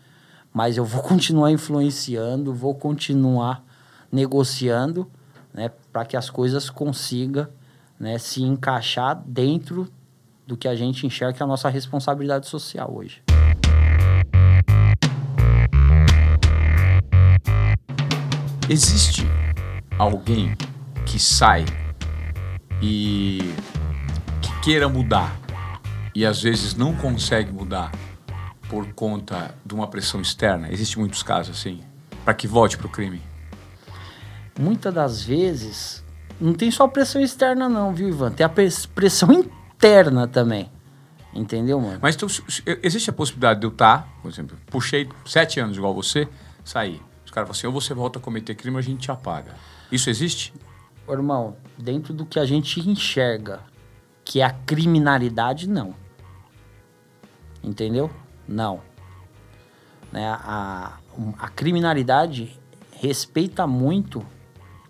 [0.54, 3.64] mas eu vou continuar influenciando, vou continuar
[4.10, 5.10] negociando,
[5.52, 7.48] né, para que as coisas consigam
[7.98, 9.88] né, se encaixar dentro
[10.46, 13.23] do que a gente enxerga que é a nossa responsabilidade social hoje.
[18.68, 19.26] Existe
[19.98, 20.56] alguém
[21.04, 21.66] que sai
[22.80, 23.38] e
[24.40, 25.38] que queira mudar
[26.14, 27.92] e às vezes não consegue mudar
[28.70, 30.72] por conta de uma pressão externa?
[30.72, 31.82] Existem muitos casos assim,
[32.24, 33.20] para que volte para o crime?
[34.58, 36.02] Muitas das vezes,
[36.40, 38.32] não tem só pressão externa não, viu, Ivan?
[38.32, 40.72] Tem a pressão interna também.
[41.34, 41.98] Entendeu, mano?
[42.00, 42.28] Mas então,
[42.82, 46.26] existe a possibilidade de eu estar, tá, por exemplo, puxei sete anos igual você,
[46.64, 47.02] sair.
[47.34, 49.56] Os caras falam assim, ou você volta a cometer crime ou a gente te apaga.
[49.90, 50.54] Isso existe?
[51.08, 53.60] Irmão, dentro do que a gente enxerga,
[54.24, 55.96] que é a criminalidade, não.
[57.60, 58.08] Entendeu?
[58.46, 58.80] Não.
[60.12, 60.28] Né?
[60.28, 60.96] A,
[61.40, 62.56] a criminalidade
[62.92, 64.24] respeita muito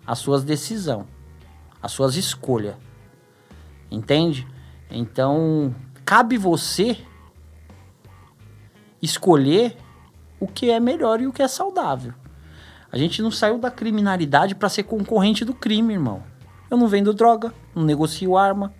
[0.05, 1.07] as suas decisões,
[1.81, 2.75] as suas escolhas.
[3.89, 4.47] Entende?
[4.91, 5.73] Então,
[6.05, 6.95] cabe você
[9.01, 9.75] escolher
[10.39, 12.13] o que é melhor e o que é saudável.
[12.95, 16.23] A gente não saiu da criminalidade para ser concorrente do crime, irmão.
[16.71, 18.73] Eu não vendo droga, não negocio arma,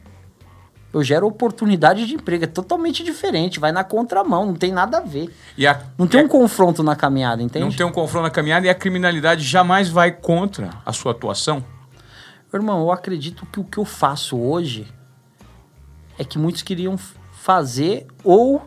[0.94, 2.46] eu gero oportunidade de emprego.
[2.46, 5.36] É totalmente diferente, vai na contramão, não tem nada a ver.
[5.68, 7.66] A, não tem é, um confronto na caminhada, entende?
[7.66, 11.62] Não tem um confronto na caminhada e a criminalidade jamais vai contra a sua atuação?
[12.54, 14.88] Irmão, eu acredito que o que eu faço hoje
[16.18, 16.98] é que muitos queriam
[17.34, 18.66] fazer ou,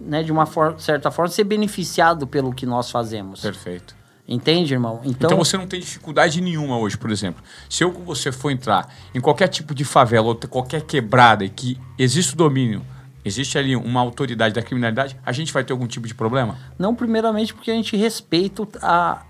[0.00, 3.42] né, de uma for certa forma, ser beneficiado pelo que nós fazemos.
[3.42, 3.99] Perfeito.
[4.30, 5.00] Entende, irmão?
[5.02, 7.42] Então, então você não tem dificuldade nenhuma hoje, por exemplo.
[7.68, 11.48] Se eu com você for entrar em qualquer tipo de favela ou qualquer quebrada e
[11.48, 12.80] que existe o domínio,
[13.24, 16.56] existe ali uma autoridade da criminalidade, a gente vai ter algum tipo de problema?
[16.78, 19.20] Não, primeiramente porque a gente respeita a,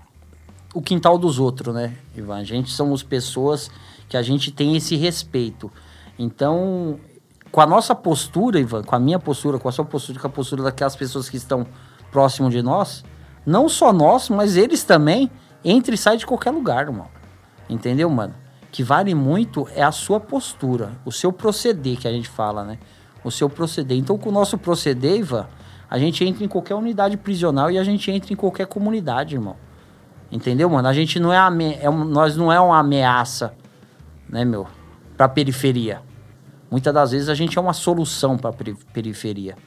[0.71, 2.37] o quintal dos outros, né, Ivan?
[2.37, 3.71] A gente somos pessoas
[4.07, 5.71] que a gente tem esse respeito.
[6.19, 6.99] Então,
[7.51, 10.29] com a nossa postura, Ivan, com a minha postura, com a sua postura, com a
[10.29, 11.65] postura daquelas pessoas que estão
[12.11, 13.03] próximo de nós,
[13.45, 15.29] não só nós, mas eles também,
[15.63, 17.07] entra e sai de qualquer lugar, irmão.
[17.69, 18.33] Entendeu, mano?
[18.71, 22.77] Que vale muito é a sua postura, o seu proceder, que a gente fala, né?
[23.23, 23.97] O seu proceder.
[23.97, 25.47] Então, com o nosso proceder, Ivan,
[25.89, 29.55] a gente entra em qualquer unidade prisional e a gente entra em qualquer comunidade, irmão.
[30.31, 30.87] Entendeu, mano?
[30.87, 33.53] A gente não é, ame é um, nós não é uma ameaça,
[34.29, 34.65] né, meu,
[35.17, 36.01] pra periferia.
[36.69, 38.53] Muitas das vezes a gente é uma solução pra
[38.93, 39.57] periferia.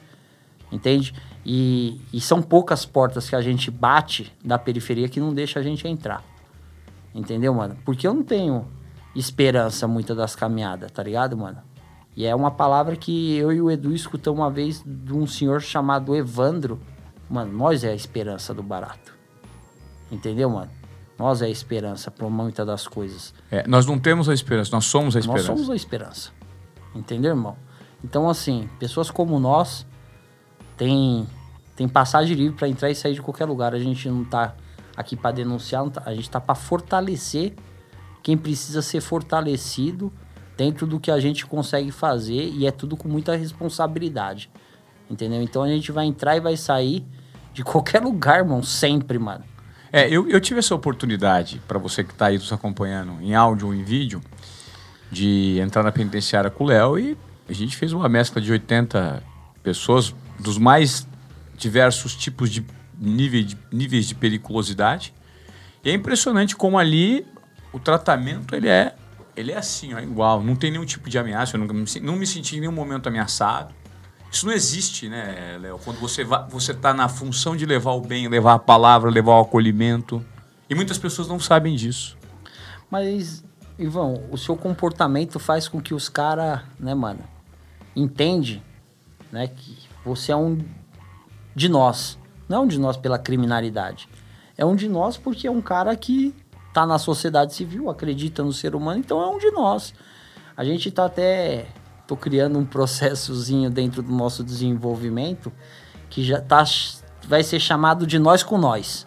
[0.73, 1.15] Entende?
[1.45, 5.63] E, e, são poucas portas que a gente bate da periferia que não deixa a
[5.63, 6.25] gente entrar.
[7.15, 7.77] Entendeu, mano?
[7.85, 8.67] Porque eu não tenho
[9.15, 11.59] esperança muitas das caminhadas, tá ligado, mano?
[12.17, 15.61] E é uma palavra que eu e o Edu escutamos uma vez de um senhor
[15.61, 16.81] chamado Evandro.
[17.29, 19.15] Mano, nós é a esperança do barato.
[20.11, 20.71] Entendeu, mano?
[21.19, 23.35] Nós é a esperança por muitas das coisas.
[23.51, 25.49] É, nós não temos a esperança, nós somos a esperança.
[25.49, 26.31] Nós somos a esperança.
[26.95, 27.57] Entendeu, irmão?
[28.03, 29.87] Então, assim, pessoas como nós
[30.77, 31.27] tem,
[31.77, 33.75] tem passagem livre para entrar e sair de qualquer lugar.
[33.75, 34.55] A gente não tá
[34.97, 37.55] aqui para denunciar, tá, a gente tá para fortalecer
[38.23, 40.13] quem precisa ser fortalecido
[40.57, 44.51] dentro do que a gente consegue fazer e é tudo com muita responsabilidade.
[45.11, 45.43] Entendeu?
[45.43, 47.05] Então a gente vai entrar e vai sair
[47.53, 49.45] de qualquer lugar, irmão, sempre, mano.
[49.93, 53.69] É, eu, eu tive essa oportunidade, para você que está aí nos acompanhando, em áudio
[53.69, 54.21] ou em vídeo,
[55.11, 57.17] de entrar na penitenciária com o Léo e
[57.49, 59.23] a gente fez uma mescla de 80
[59.63, 61.07] pessoas, dos mais
[61.57, 62.65] diversos tipos de,
[62.99, 65.15] nível de níveis de periculosidade.
[65.85, 67.27] E é impressionante como ali
[67.73, 68.95] o tratamento ele é,
[69.37, 70.43] ele é assim, ó, igual.
[70.43, 73.09] Não tem nenhum tipo de ameaça, eu nunca me, não me senti em nenhum momento
[73.09, 73.75] ameaçado.
[74.31, 75.79] Isso não existe, né, Léo?
[75.85, 79.41] Quando você você está na função de levar o bem, levar a palavra, levar o
[79.43, 80.25] acolhimento.
[80.69, 82.17] E muitas pessoas não sabem disso.
[82.91, 83.45] Mas,
[83.79, 87.21] Ivan, o seu comportamento faz com que os caras, né, mano,
[87.95, 88.61] entende,
[89.31, 90.59] né, que você é um
[91.55, 92.19] de nós.
[92.49, 94.09] Não é um de nós pela criminalidade.
[94.57, 96.35] É um de nós porque é um cara que
[96.73, 99.95] tá na sociedade civil, acredita no ser humano, então é um de nós.
[100.57, 101.67] A gente tá até
[102.07, 105.53] tô criando um processozinho dentro do nosso desenvolvimento
[106.11, 106.65] que já tá
[107.27, 109.07] vai ser chamado de nós com nós.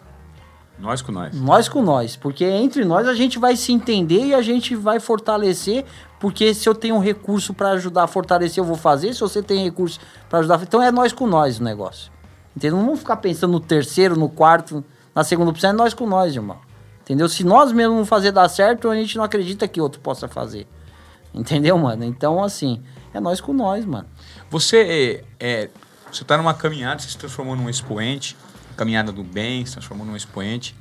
[0.78, 1.34] Nós com nós.
[1.34, 5.00] Nós com nós, porque entre nós a gente vai se entender e a gente vai
[5.00, 5.84] fortalecer,
[6.20, 9.42] porque se eu tenho um recurso para ajudar a fortalecer, eu vou fazer, se você
[9.42, 9.98] tem recurso
[10.28, 12.12] para ajudar, então é nós com nós o negócio.
[12.56, 12.78] Entendeu?
[12.78, 16.34] Não vamos ficar pensando no terceiro, no quarto, na segunda opção, é nós com nós,
[16.34, 16.58] irmão.
[17.02, 17.28] Entendeu?
[17.28, 20.66] Se nós mesmos não fazer dar certo, a gente não acredita que outro possa fazer.
[21.34, 22.04] Entendeu, mano?
[22.04, 22.82] Então, assim,
[23.14, 24.06] é nós com nós, mano.
[24.50, 25.70] Você é, é
[26.10, 28.36] você tá numa caminhada, você se transformou num expoente,
[28.78, 30.74] caminhada do bem, se transformou num expoente.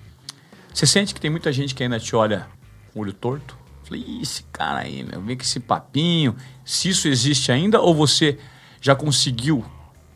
[0.72, 2.48] Você sente que tem muita gente que ainda te olha
[2.93, 3.58] com olho torto?
[3.84, 6.36] Falei, esse cara aí, meu, vem com esse papinho.
[6.64, 8.38] Se isso existe ainda, ou você
[8.80, 9.66] já conseguiu,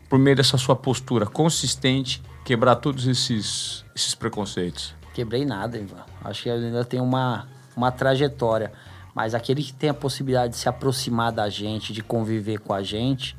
[0.08, 4.94] por meio dessa sua postura consistente, quebrar todos esses, esses preconceitos?
[5.12, 6.04] Quebrei nada, Ivan.
[6.22, 8.72] Acho que ainda tem uma, uma trajetória.
[9.12, 12.82] Mas aquele que tem a possibilidade de se aproximar da gente, de conviver com a
[12.82, 13.36] gente,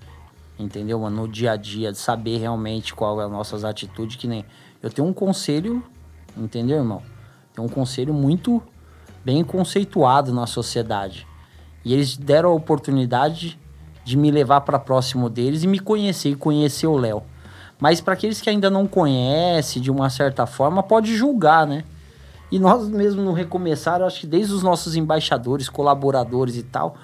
[0.58, 1.24] entendeu, mano?
[1.24, 4.46] No dia a dia, de saber realmente qual é as nossas atitudes, que nem.
[4.82, 5.84] Eu tenho um conselho,
[6.38, 7.02] entendeu, irmão?
[7.54, 8.62] Tem um conselho muito
[9.24, 11.28] bem conceituado na sociedade.
[11.86, 13.60] E eles deram a oportunidade
[14.04, 17.24] de me levar para próximo deles e me conhecer e conhecer o Léo.
[17.80, 21.84] Mas para aqueles que ainda não conhecem, de uma certa forma, pode julgar, né?
[22.52, 26.96] E nós mesmo no Recomeçar, acho que desde os nossos embaixadores, colaboradores e tal,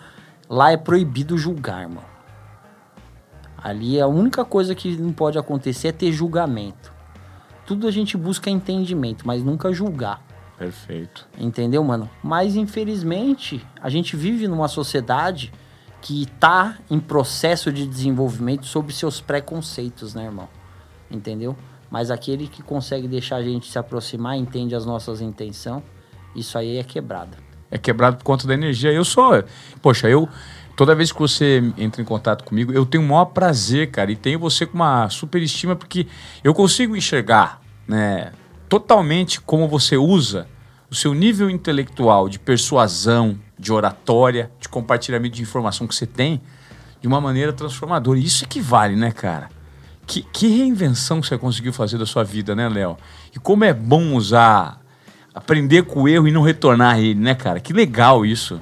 [0.49, 2.03] lá é proibido julgar, irmão.
[3.61, 6.93] Ali a única coisa que não pode acontecer é ter julgamento.
[7.65, 10.23] Tudo a gente busca entendimento, mas nunca julgar.
[10.57, 11.27] Perfeito.
[11.37, 12.09] Entendeu, mano?
[12.23, 15.53] Mas infelizmente, a gente vive numa sociedade
[16.01, 20.49] que tá em processo de desenvolvimento sobre seus preconceitos, né, irmão?
[21.11, 21.55] Entendeu?
[21.89, 25.83] Mas aquele que consegue deixar a gente se aproximar, entende as nossas intenções,
[26.35, 27.37] isso aí é quebrado.
[27.71, 28.91] É quebrado por conta da energia.
[28.91, 29.43] Eu sou.
[29.81, 30.27] Poxa, eu.
[30.79, 34.13] Toda vez que você entra em contato comigo, eu tenho o maior prazer, cara.
[34.13, 36.07] E tenho você com uma super estima, porque
[36.41, 38.31] eu consigo enxergar, né?
[38.69, 40.47] Totalmente como você usa
[40.89, 46.41] o seu nível intelectual de persuasão, de oratória, de compartilhamento de informação que você tem
[47.01, 48.17] de uma maneira transformadora.
[48.17, 49.49] E isso equivale, né, cara?
[50.07, 52.95] Que, que reinvenção você conseguiu fazer da sua vida, né, Léo?
[53.35, 54.79] E como é bom usar,
[55.35, 57.59] aprender com o erro e não retornar a ele, né, cara?
[57.59, 58.61] Que legal isso.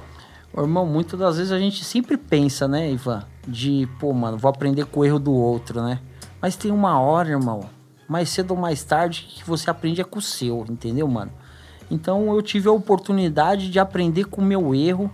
[0.64, 3.24] Irmão, muitas das vezes a gente sempre pensa, né, Ivan?
[3.48, 6.00] De, pô, mano, vou aprender com o erro do outro, né?
[6.42, 7.70] Mas tem uma hora, irmão,
[8.08, 11.32] mais cedo ou mais tarde, que você aprende é com o seu, entendeu, mano?
[11.90, 15.12] Então eu tive a oportunidade de aprender com o meu erro,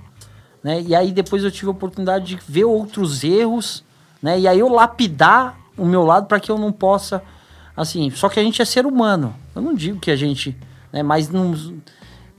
[0.64, 0.82] né?
[0.82, 3.84] E aí depois eu tive a oportunidade de ver outros erros,
[4.22, 4.40] né?
[4.40, 7.22] E aí eu lapidar o meu lado para que eu não possa,
[7.76, 9.36] assim, só que a gente é ser humano.
[9.56, 10.58] Eu não digo que a gente,
[10.92, 11.54] né, mas não,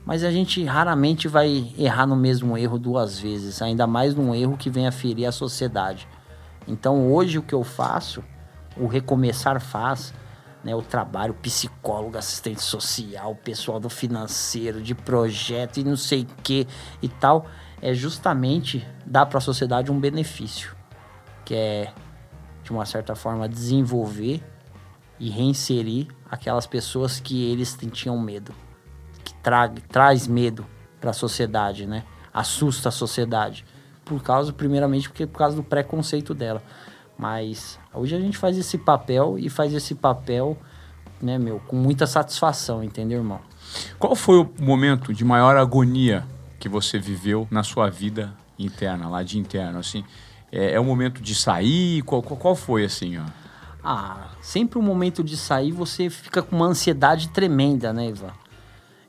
[0.05, 4.55] mas a gente raramente vai errar no mesmo erro duas vezes, ainda mais num erro
[4.55, 6.07] que venha ferir a sociedade.
[6.67, 8.23] Então hoje o que eu faço,
[8.77, 10.13] o recomeçar faz,
[10.63, 16.67] né, o trabalho psicólogo, assistente social, pessoal do financeiro, de projeto e não sei que
[17.01, 17.47] e tal,
[17.81, 20.75] é justamente dar para a sociedade um benefício,
[21.43, 21.93] que é
[22.63, 24.43] de uma certa forma, desenvolver
[25.19, 28.51] e reinserir aquelas pessoas que eles tinham medo,
[29.45, 30.65] tra traz medo
[30.99, 32.03] para a sociedade, né?
[32.33, 33.63] Assusta a sociedade.
[34.03, 36.63] Por causa, primeiramente, porque por causa do preconceito dela.
[37.15, 40.57] Mas hoje a gente faz esse papel e faz esse papel,
[41.21, 43.39] né, meu, com muita satisfação, entendeu, irmão?
[43.99, 46.25] Qual foi o momento de maior agonia
[46.59, 50.03] que você viveu na sua vida interna, lá de interno, assim?
[50.51, 52.01] É, é o momento de sair?
[52.01, 53.25] Qual, qual, qual foi, assim, ó?
[53.83, 58.33] Ah, sempre o momento de sair você fica com uma ansiedade tremenda, né, Ivan?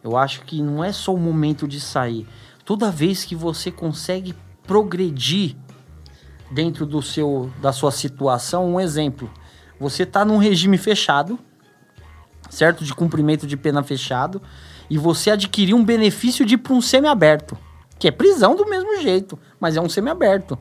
[0.06, 2.28] Eu acho que não é só o momento de sair.
[2.64, 4.34] Toda vez que você consegue
[4.64, 5.56] progredir
[6.50, 9.28] dentro do seu da sua situação, um exemplo,
[9.80, 11.36] você está num regime fechado,
[12.48, 12.84] certo?
[12.84, 14.40] De cumprimento de pena fechado,
[14.88, 17.58] e você adquiriu um benefício de ir para um semiaberto,
[17.98, 20.56] que é prisão do mesmo jeito, mas é um semiaberto.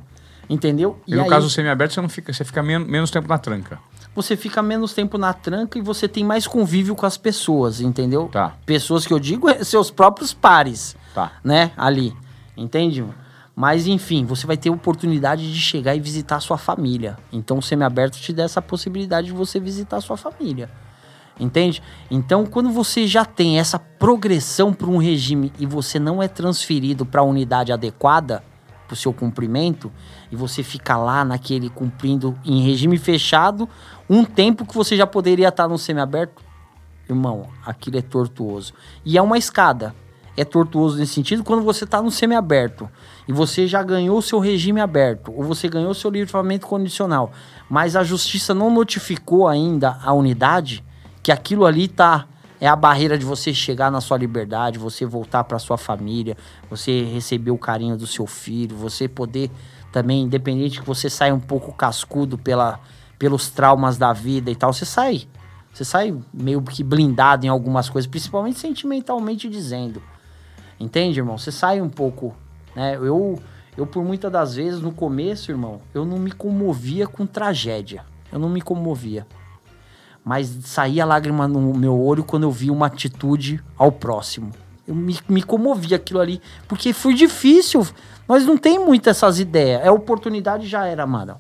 [0.50, 1.00] Entendeu?
[1.08, 3.38] E, e no aí, caso semiaberto, você não fica, você fica men menos tempo na
[3.38, 3.80] tranca.
[4.16, 8.30] Você fica menos tempo na tranca e você tem mais convívio com as pessoas, entendeu?
[8.32, 8.56] Tá.
[8.66, 10.96] Pessoas que eu digo, é seus próprios pares.
[11.14, 11.34] Tá.
[11.44, 11.72] Né?
[11.76, 12.16] Ali.
[12.56, 13.04] Entende?
[13.54, 17.18] Mas enfim, você vai ter oportunidade de chegar e visitar a sua família.
[17.32, 20.70] Então o semiaberto te dá essa possibilidade de você visitar a sua família.
[21.38, 21.84] Entende?
[22.10, 27.06] Então, quando você já tem essa progressão para um regime e você não é transferido
[27.06, 28.42] para a unidade adequada
[28.88, 29.92] para o seu cumprimento,
[30.32, 33.68] e você fica lá naquele cumprindo em regime fechado
[34.10, 36.44] um tempo que você já poderia estar no semiaberto,
[37.10, 38.74] irmão, aquilo é tortuoso.
[39.04, 39.96] E é uma escada.
[40.38, 42.90] É tortuoso nesse sentido quando você está no semiaberto
[43.26, 47.32] e você já ganhou o seu regime aberto, ou você ganhou o seu livramento condicional,
[47.70, 50.84] mas a justiça não notificou ainda a unidade
[51.24, 52.28] que aquilo ali tá
[52.60, 56.38] é a barreira de você chegar na sua liberdade, você voltar para sua família,
[56.70, 59.52] você receber o carinho do seu filho, você poder
[59.92, 62.80] também, independente que você saia um pouco cascudo pela,
[63.18, 65.28] pelos traumas da vida e tal, você sai.
[65.74, 70.02] Você sai meio que blindado em algumas coisas, principalmente sentimentalmente dizendo.
[70.80, 71.38] Entende, irmão?
[71.38, 72.36] Você sai um pouco,
[72.76, 72.96] né?
[72.96, 73.40] Eu,
[73.78, 78.06] eu por muitas das vezes no começo, irmão, eu não me comovia com tragédia.
[78.32, 79.26] Eu não me comovia.
[80.26, 84.52] Mas saía lágrima no meu olho quando eu vi uma atitude ao próximo.
[84.88, 87.88] Eu me, me comovia aquilo ali, porque foi difícil.
[88.28, 89.86] Nós não tem muitas essas ideias.
[89.86, 91.38] É oportunidade já era, mano.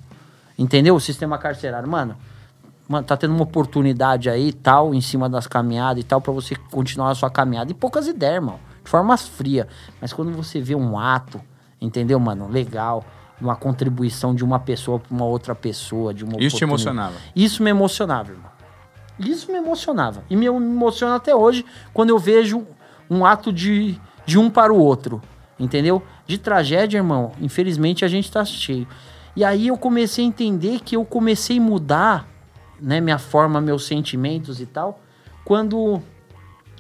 [0.57, 0.95] Entendeu?
[0.95, 2.15] O sistema carcerário, mano.
[2.88, 6.55] Mano, tá tendo uma oportunidade aí tal, em cima das caminhadas e tal, para você
[6.55, 7.71] continuar a sua caminhada.
[7.71, 9.67] E poucas ideias, irmão de forma fria.
[9.99, 11.41] Mas quando você vê um ato,
[11.81, 12.47] entendeu, mano?
[12.47, 13.03] Legal.
[13.41, 16.13] Uma contribuição de uma pessoa para uma outra pessoa.
[16.13, 17.15] De uma Isso te emocionava?
[17.36, 18.54] Isso me emocionava, irmão.
[19.20, 20.24] Isso me emocionava.
[20.30, 22.66] E me emociona até hoje quando eu vejo
[23.09, 25.22] um ato de, de um para o outro.
[25.59, 26.03] Entendeu?
[26.28, 28.88] De tragédia, irmão, infelizmente a gente tá cheio.
[29.36, 32.28] E aí eu comecei a entender que eu comecei a mudar,
[32.80, 34.99] né, minha forma, meus sentimentos e tal,
[35.45, 36.01] quando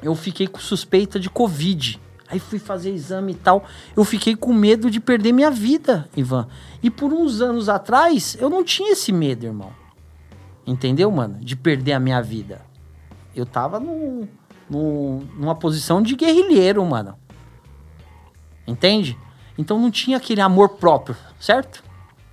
[0.01, 2.01] eu fiquei com suspeita de Covid.
[2.27, 3.65] Aí fui fazer exame e tal.
[3.95, 6.47] Eu fiquei com medo de perder minha vida, Ivan.
[6.81, 9.84] E por uns anos atrás, eu não tinha esse medo, irmão.
[10.65, 11.37] Entendeu, mano?
[11.39, 12.61] De perder a minha vida.
[13.35, 14.27] Eu tava num,
[14.69, 17.15] num, numa posição de guerrilheiro, mano.
[18.67, 19.17] Entende?
[19.57, 21.83] Então não tinha aquele amor próprio, certo?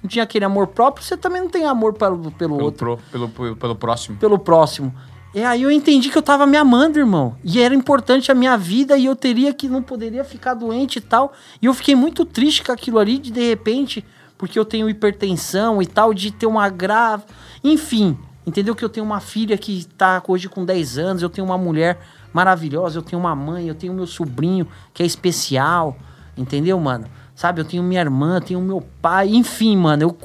[0.03, 2.99] Não tinha aquele amor próprio, você também não tem amor pelo, pelo, pelo outro.
[3.11, 4.17] Pro, pelo, pelo próximo.
[4.17, 4.93] Pelo próximo.
[5.35, 7.37] E aí eu entendi que eu tava me amando, irmão.
[7.43, 11.01] E era importante a minha vida e eu teria que não poderia ficar doente e
[11.01, 11.33] tal.
[11.61, 14.05] E eu fiquei muito triste com aquilo ali de de repente,
[14.43, 17.23] porque eu tenho hipertensão e tal, de ter uma grave,
[17.63, 21.47] enfim, entendeu que eu tenho uma filha que tá hoje com 10 anos, eu tenho
[21.47, 22.01] uma mulher
[22.33, 25.97] maravilhosa, eu tenho uma mãe, eu tenho meu sobrinho que é especial,
[26.37, 27.07] entendeu, mano?
[27.37, 30.19] Sabe, eu tenho minha irmã, tenho meu pai, enfim, mano, eu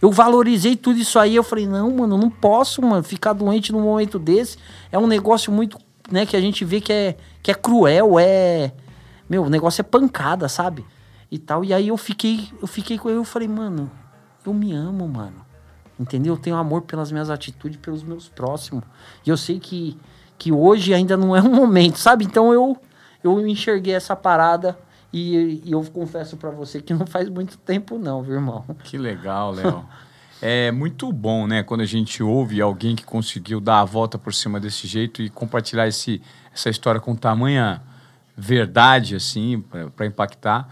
[0.00, 1.36] eu valorizei tudo isso aí.
[1.36, 4.56] Eu falei, não, mano, não posso, mano, ficar doente num momento desse.
[4.90, 5.76] É um negócio muito,
[6.10, 8.72] né, que a gente vê que é, que é cruel, é.
[9.28, 10.86] Meu, o negócio é pancada, sabe?
[11.30, 11.64] E tal.
[11.64, 13.90] E aí eu fiquei, eu fiquei com ele, eu falei, mano,
[14.44, 15.46] eu me amo, mano.
[15.98, 16.34] Entendeu?
[16.34, 18.84] Eu tenho amor pelas minhas atitudes, pelos meus próximos.
[19.26, 19.98] E eu sei que,
[20.38, 22.24] que hoje ainda não é um momento, sabe?
[22.24, 22.76] Então eu,
[23.22, 24.78] eu enxerguei essa parada
[25.12, 28.64] e, e eu confesso para você que não faz muito tempo, não, viu, irmão?
[28.84, 29.84] Que legal, Léo.
[30.40, 31.62] é muito bom, né?
[31.62, 35.28] Quando a gente ouve alguém que conseguiu dar a volta por cima desse jeito e
[35.28, 36.22] compartilhar esse,
[36.54, 37.82] essa história com tamanha
[38.36, 39.64] verdade, assim,
[39.96, 40.68] para impactar.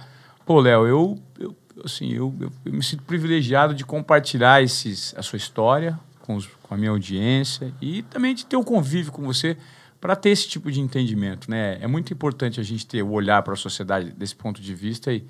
[0.46, 5.22] Pô, Léo, eu, eu, assim, eu, eu, eu, me sinto privilegiado de compartilhar esses, a
[5.22, 9.24] sua história com, os, com a minha audiência e também de ter o convívio com
[9.24, 9.56] você
[10.00, 11.78] para ter esse tipo de entendimento, né?
[11.80, 15.12] É muito importante a gente ter o olhar para a sociedade desse ponto de vista
[15.12, 15.26] e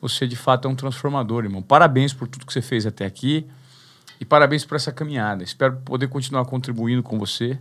[0.00, 1.60] você de fato é um transformador, irmão.
[1.60, 3.46] Parabéns por tudo que você fez até aqui
[4.18, 5.44] e parabéns por essa caminhada.
[5.44, 7.58] Espero poder continuar contribuindo com você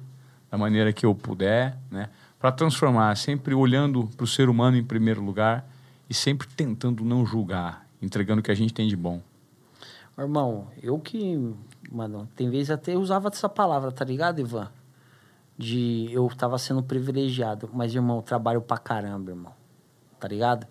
[0.49, 2.07] da maneira que eu puder, né?
[2.39, 5.72] para transformar, sempre olhando para o ser humano em primeiro lugar
[6.13, 9.19] e sempre tentando não julgar, entregando o que a gente tem de bom.
[10.15, 11.55] Irmão, eu que,
[11.91, 14.69] mano, tem vezes até usava essa palavra, tá ligado, Ivan?
[15.57, 19.53] De eu tava sendo privilegiado, mas, irmão, eu trabalho pra caramba, irmão,
[20.19, 20.67] tá ligado?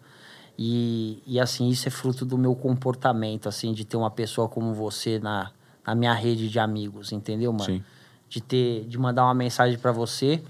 [0.56, 4.72] E, e assim, isso é fruto do meu comportamento, assim, de ter uma pessoa como
[4.72, 5.50] você na,
[5.84, 7.64] na minha rede de amigos, entendeu, mano?
[7.64, 7.82] Sim.
[8.28, 10.40] De ter, de mandar uma mensagem para você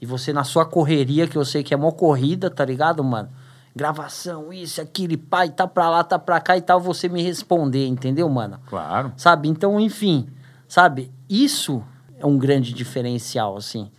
[0.00, 3.30] e você na sua correria, que eu sei que é mó corrida, tá ligado, mano?
[3.74, 7.86] Gravação, isso, aquilo, pai, tá pra lá, tá pra cá e tal, você me responder,
[7.86, 8.58] entendeu, mano?
[8.66, 9.12] Claro.
[9.16, 9.48] Sabe?
[9.48, 10.28] Então, enfim,
[10.66, 11.12] sabe?
[11.28, 11.82] Isso
[12.18, 13.90] é um grande diferencial, assim,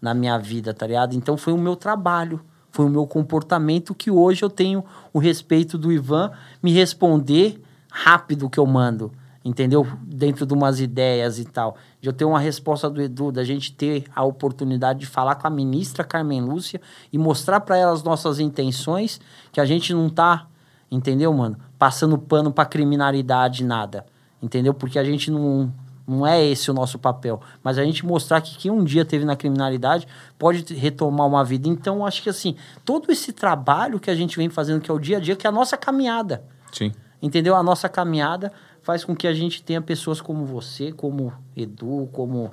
[0.00, 1.14] na minha vida, tá ligado?
[1.14, 5.78] Então, foi o meu trabalho, foi o meu comportamento que hoje eu tenho o respeito
[5.78, 6.30] do Ivan
[6.62, 9.10] me responder rápido que eu mando,
[9.44, 9.86] entendeu?
[10.02, 11.76] Dentro de umas ideias e tal.
[12.00, 15.46] De eu ter uma resposta do Edu, da gente ter a oportunidade de falar com
[15.46, 16.80] a ministra Carmen Lúcia
[17.12, 19.20] e mostrar para ela as nossas intenções,
[19.52, 20.46] que a gente não tá,
[20.90, 21.58] entendeu, mano?
[21.78, 24.06] Passando pano pra criminalidade, nada.
[24.42, 24.72] Entendeu?
[24.72, 25.70] Porque a gente não,
[26.06, 27.40] não é esse o nosso papel.
[27.62, 30.06] Mas a gente mostrar que quem um dia teve na criminalidade
[30.38, 31.68] pode retomar uma vida.
[31.68, 34.98] Então, acho que assim, todo esse trabalho que a gente vem fazendo, que é o
[34.98, 36.44] dia a dia, que é a nossa caminhada.
[36.72, 36.92] Sim.
[37.22, 37.54] Entendeu?
[37.54, 38.52] A nossa caminhada
[38.84, 42.50] faz com que a gente tenha pessoas como você, como Edu, como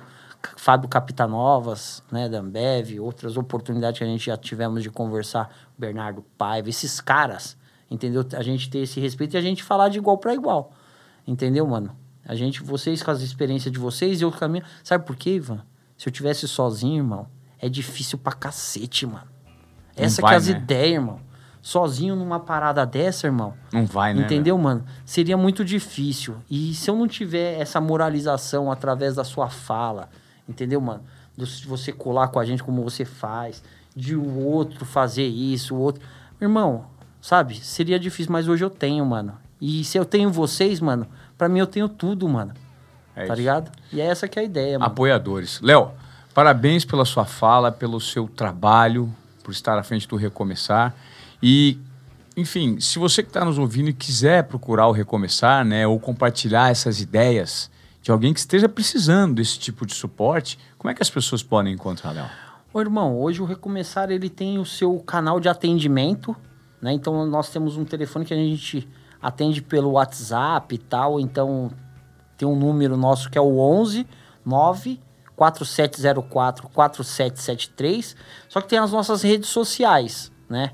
[0.56, 6.24] Fábio Capitanovas, né, da Ambev, outras oportunidades que a gente já tivemos de conversar, Bernardo
[6.38, 7.56] Paiva, esses caras,
[7.90, 8.26] entendeu?
[8.34, 10.72] A gente ter esse respeito e a gente falar de igual para igual.
[11.26, 11.94] Entendeu, mano?
[12.24, 14.64] A gente, vocês com as experiências de vocês e eu caminho.
[14.82, 15.62] Sabe por quê, Ivan?
[15.98, 17.26] Se eu tivesse sozinho, irmão,
[17.58, 19.28] é difícil pra cacete, mano.
[19.94, 20.56] Essa vai, que é as né?
[20.56, 21.20] ideias, irmão.
[21.62, 23.54] Sozinho numa parada dessa, irmão.
[23.72, 24.22] Não vai, né?
[24.22, 24.84] Entendeu, mano?
[25.06, 26.34] Seria muito difícil.
[26.50, 30.10] E se eu não tiver essa moralização através da sua fala,
[30.48, 31.04] entendeu, mano?
[31.36, 33.62] De você colar com a gente como você faz,
[33.94, 36.02] de o outro fazer isso, o outro.
[36.40, 36.86] Irmão,
[37.20, 37.54] sabe?
[37.64, 39.34] Seria difícil, mas hoje eu tenho, mano.
[39.60, 41.06] E se eu tenho vocês, mano,
[41.38, 42.52] pra mim eu tenho tudo, mano.
[43.14, 43.34] É tá isso.
[43.34, 43.70] ligado?
[43.92, 44.90] E é essa que é a ideia, mano.
[44.90, 45.60] Apoiadores.
[45.60, 45.92] Léo,
[46.34, 49.08] parabéns pela sua fala, pelo seu trabalho,
[49.44, 50.92] por estar à frente do Recomeçar.
[51.42, 51.78] E,
[52.36, 56.70] enfim, se você que está nos ouvindo e quiser procurar o Recomeçar, né, ou compartilhar
[56.70, 57.70] essas ideias
[58.00, 61.72] de alguém que esteja precisando desse tipo de suporte, como é que as pessoas podem
[61.72, 62.26] encontrar, Léo?
[62.72, 66.34] Ô, irmão, hoje o Recomeçar ele tem o seu canal de atendimento,
[66.80, 66.92] né?
[66.92, 68.88] Então nós temos um telefone que a gente
[69.20, 71.70] atende pelo WhatsApp e tal, então
[72.36, 74.06] tem um número nosso que é o 11
[74.44, 74.98] 9
[75.36, 78.16] 4704 4773,
[78.48, 80.72] só que tem as nossas redes sociais, né?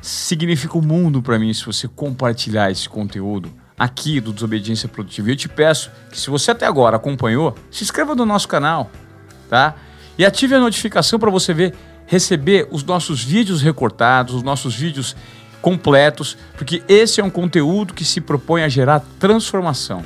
[0.00, 5.28] significa o mundo para mim se você compartilhar esse conteúdo aqui do Desobediência Produtiva.
[5.28, 8.90] E eu te peço que se você até agora acompanhou, se inscreva no nosso canal,
[9.48, 9.74] tá?
[10.18, 11.74] E ative a notificação para você ver,
[12.06, 15.14] receber os nossos vídeos recortados, os nossos vídeos
[15.62, 20.04] completos, porque esse é um conteúdo que se propõe a gerar transformação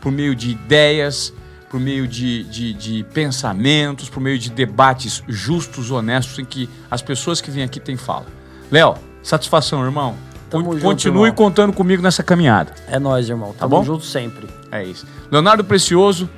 [0.00, 1.32] por meio de ideias,
[1.68, 7.02] por meio de, de, de pensamentos, por meio de debates justos, honestos, em que as
[7.02, 8.26] pessoas que vêm aqui têm fala.
[8.70, 10.16] Léo, satisfação, irmão.
[10.48, 11.34] Tamo Con- junto, Continue irmão.
[11.36, 12.72] contando comigo nessa caminhada.
[12.88, 13.54] É nóis, irmão.
[13.56, 13.84] Tamo bom?
[13.84, 14.48] junto sempre.
[14.72, 15.06] É isso.
[15.30, 16.28] Leonardo Precioso,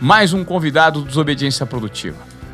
[0.00, 2.16] mais um convidado do Desobediência Produtiva.